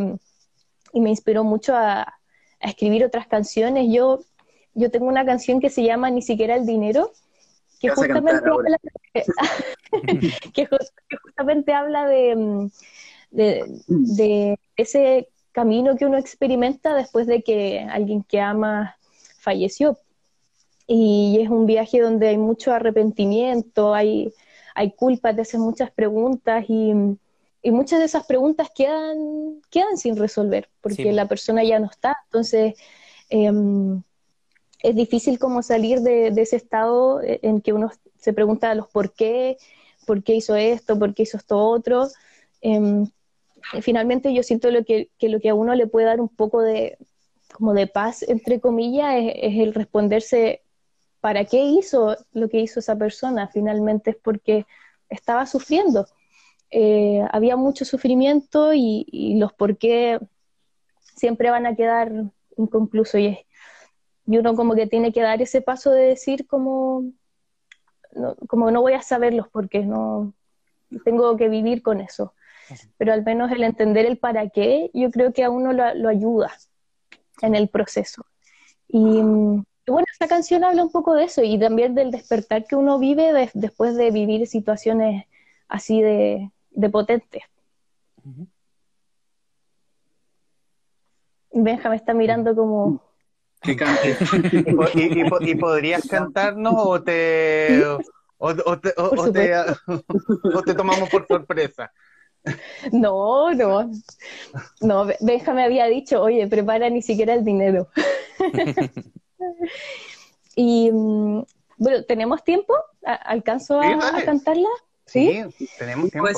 [0.93, 2.17] y me inspiró mucho a,
[2.59, 3.87] escribir otras canciones.
[3.91, 4.19] Yo,
[4.75, 7.11] yo tengo una canción que se llama Ni siquiera el dinero,
[7.79, 8.77] que justamente, habla
[9.13, 10.69] de, que,
[11.23, 12.69] justamente habla de,
[13.31, 18.95] de, ese camino que uno experimenta después de que alguien que ama
[19.39, 19.97] falleció.
[20.85, 24.31] Y es un viaje donde hay mucho arrepentimiento, hay,
[24.75, 26.93] hay culpa, te hacen muchas preguntas y,
[27.61, 32.17] y muchas de esas preguntas quedan, quedan sin resolver, porque la persona ya no está.
[32.25, 32.75] Entonces,
[33.29, 34.01] em,
[34.81, 39.57] es difícil como salir de, ese estado en que uno se pregunta los por qué,
[40.07, 42.07] por qué hizo esto, por qué hizo esto otro.
[42.61, 43.07] Em,
[43.81, 46.97] finalmente yo siento lo que, lo que a uno le puede dar un poco de,
[47.53, 50.63] como de paz, entre comillas, es, es el responderse
[51.21, 53.47] para qué hizo lo que hizo esa persona.
[53.47, 54.65] Finalmente es porque
[55.09, 56.07] estaba sufriendo
[56.71, 60.19] eh, había mucho sufrimiento y, los por qué
[61.01, 62.11] siempre van a quedar
[62.55, 63.37] inconclusos y,
[64.25, 67.11] y uno como que tiene que dar ese paso de decir como
[68.13, 70.33] no, como no voy a saber los por qué, no
[71.03, 72.33] tengo que vivir con eso.
[72.97, 76.51] Pero al menos el entender el para qué, yo creo que a uno lo, ayuda
[77.41, 78.25] en el proceso.
[78.87, 79.21] Y,
[79.87, 83.49] bueno, esta canción habla un poco de eso y también del despertar que uno vive
[83.53, 85.25] después de vivir situaciones
[85.67, 87.43] así de, de potente.
[91.51, 93.01] Benja me está mirando como...
[93.63, 93.71] ¿Y,
[95.41, 97.83] y, podrías cantarnos o te,
[98.39, 101.91] o, te, o, te, tomamos por sorpresa?
[102.91, 103.91] No, no.
[104.81, 107.87] No, Benja me había dicho, oye, prepara ni siquiera el dinero.
[110.55, 111.43] y mm,
[111.77, 112.73] bueno, ¿tenemos tiempo?
[113.03, 114.69] ¿Alcanzo a cantarla?
[115.05, 115.43] ¿Sí?
[115.77, 116.29] tenemos tiempo.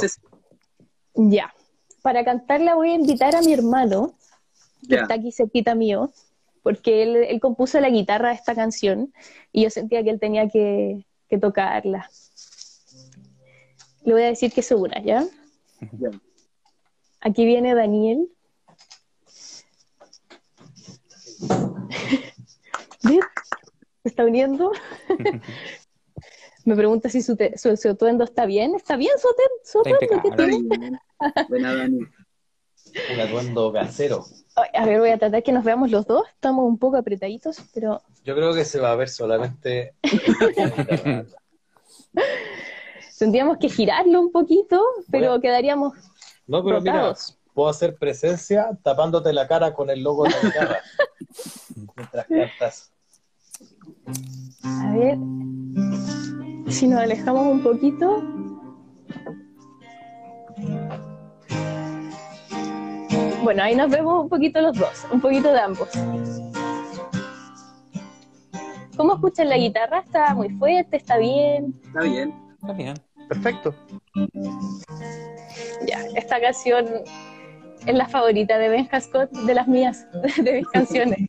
[1.15, 1.53] Ya.
[2.01, 4.13] Para cantarla voy a invitar a mi hermano,
[4.87, 6.11] que está aquí cerquita mío,
[6.63, 9.13] porque él, compuso la guitarra de esta canción
[9.51, 11.05] y yo sentía que él tenía que,
[11.41, 12.09] tocarla.
[14.03, 15.25] Le voy a decir que segura, ¿ya?
[17.21, 18.29] Aquí viene Daniel.
[24.03, 24.71] Está uniendo?
[26.65, 28.75] Me pregunta si su, su, atuendo está bien.
[28.75, 29.27] ¿Está bien su,
[29.79, 29.99] atuendo?
[30.23, 30.99] ¿Qué tiene?
[31.49, 31.99] Buena, Dani.
[33.13, 34.23] Un atuendo casero.
[34.73, 36.23] A ver, voy a tratar que nos veamos los dos.
[36.29, 38.01] Estamos un poco apretaditos, pero.
[38.23, 39.95] Yo creo que se va a ver solamente.
[43.19, 44.81] Tendríamos que girarlo un poquito,
[45.11, 45.93] pero quedaríamos.
[46.45, 47.13] No, pero mira,
[47.53, 50.81] puedo hacer presencia tapándote la cara con el logo de la guitarra.
[51.95, 52.92] mientras cantas.
[54.63, 55.17] A ver.
[56.69, 58.23] Si nos alejamos un poquito.
[63.43, 65.89] Bueno, ahí nos vemos un poquito los dos, un poquito de ambos.
[68.95, 69.99] ¿Cómo escuchan la guitarra?
[69.99, 70.97] ¿Está muy fuerte?
[70.97, 71.73] ¿Está bien?
[71.83, 72.33] Está bien.
[72.61, 72.93] Está bien.
[73.27, 73.75] Perfecto.
[75.87, 76.85] Ya, esta canción
[77.85, 80.07] es la favorita de Ben Scott, de las mías,
[80.43, 81.19] de mis canciones.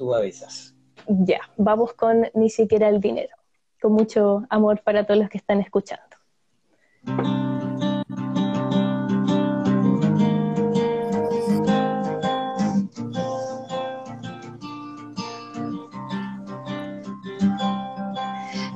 [0.00, 0.74] Tú avisas.
[1.06, 3.36] Ya, vamos con Ni siquiera el dinero,
[3.82, 6.16] con mucho amor para todos los que están escuchando.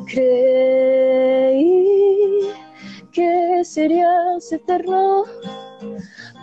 [0.07, 1.71] Creí
[3.11, 5.25] que serías eterno,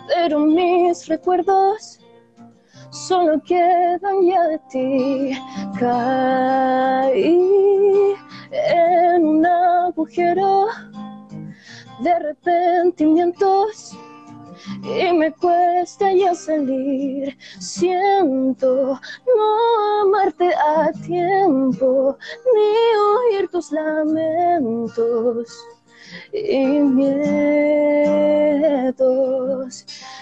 [0.08, 2.01] pero mis recuerdos
[2.92, 5.32] solo quedan ya de ti.
[5.78, 7.38] Caí
[8.52, 10.66] en un agujero
[12.00, 13.96] de arrepentimientos
[14.82, 17.36] y me cuesta ya salir.
[17.58, 19.00] Siento
[19.36, 22.16] no amarte a tiempo
[22.54, 25.48] ni oír tus lamentos
[26.32, 27.12] y miedos.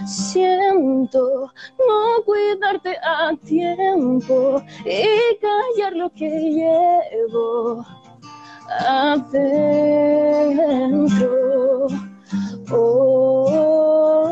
[0.06, 7.84] Siento no cuidarte a tiempo y callar lo que llevo
[8.88, 9.70] adentro.
[12.72, 14.30] Oh,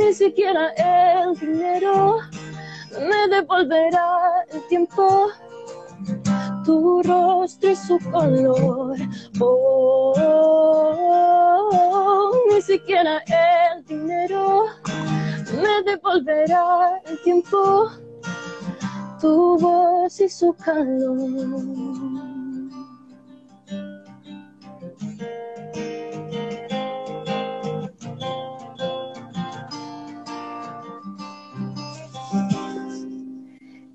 [0.00, 2.18] ni siquiera el dinero
[2.98, 5.30] me devolverá el tiempo
[6.70, 8.96] tu rostro y su color.
[9.40, 10.14] Oh,
[12.48, 14.66] ni siquiera el dinero
[15.60, 17.90] me devolverá el tiempo,
[19.20, 21.90] tu voz y su calor.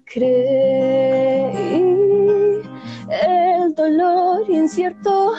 [0.05, 1.24] Creí el
[3.85, 5.33] dolor incierto,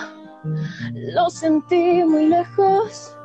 [0.93, 3.17] lo sentí muy lejos,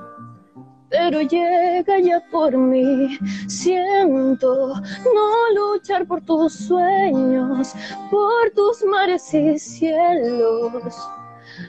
[0.89, 3.19] pero llega ya por mí.
[3.47, 4.74] Siento
[5.13, 7.74] no luchar por tus sueños,
[8.09, 10.95] por tus mares y cielos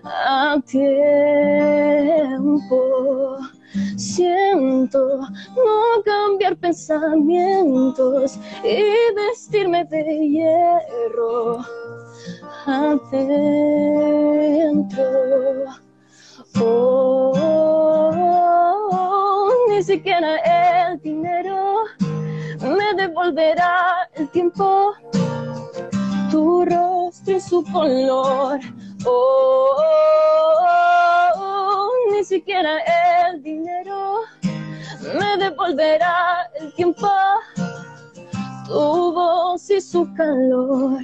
[0.05, 0.89] a tiempo.
[3.97, 11.65] Siento no cambiar pensamientos y vestirme de hierro
[12.67, 13.43] adentro.
[16.61, 18.13] Oh,
[19.69, 21.85] ni siquiera el dinero
[22.61, 24.93] me devolverá el tiempo,
[26.31, 28.61] tu rostro y su color.
[29.07, 29.79] Oh,
[32.13, 32.79] ni siquiera
[33.31, 34.21] el dinero
[35.19, 37.09] me devolverá el tiempo,
[38.67, 41.01] tu voz y su calor.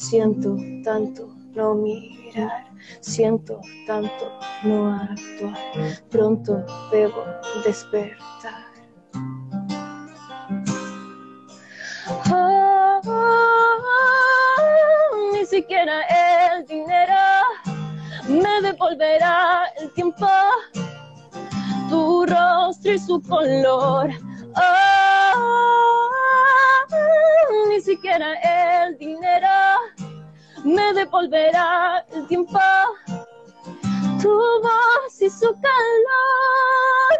[0.00, 2.64] Siento tanto no mirar,
[3.00, 4.32] siento tanto
[4.62, 5.58] no actuar,
[6.08, 7.22] pronto debo
[7.66, 8.64] despertar.
[12.32, 13.02] Oh,
[15.34, 16.00] ni siquiera
[16.54, 17.14] el dinero
[18.26, 20.26] me devolverá el tiempo,
[21.90, 24.08] tu rostro y su color.
[24.56, 24.99] Oh,
[27.68, 28.34] ni siquiera
[28.86, 29.48] el dinero
[30.64, 32.58] me devolverá el tiempo.
[34.20, 37.18] Tu voz y su calor.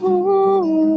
[0.00, 0.88] Uh,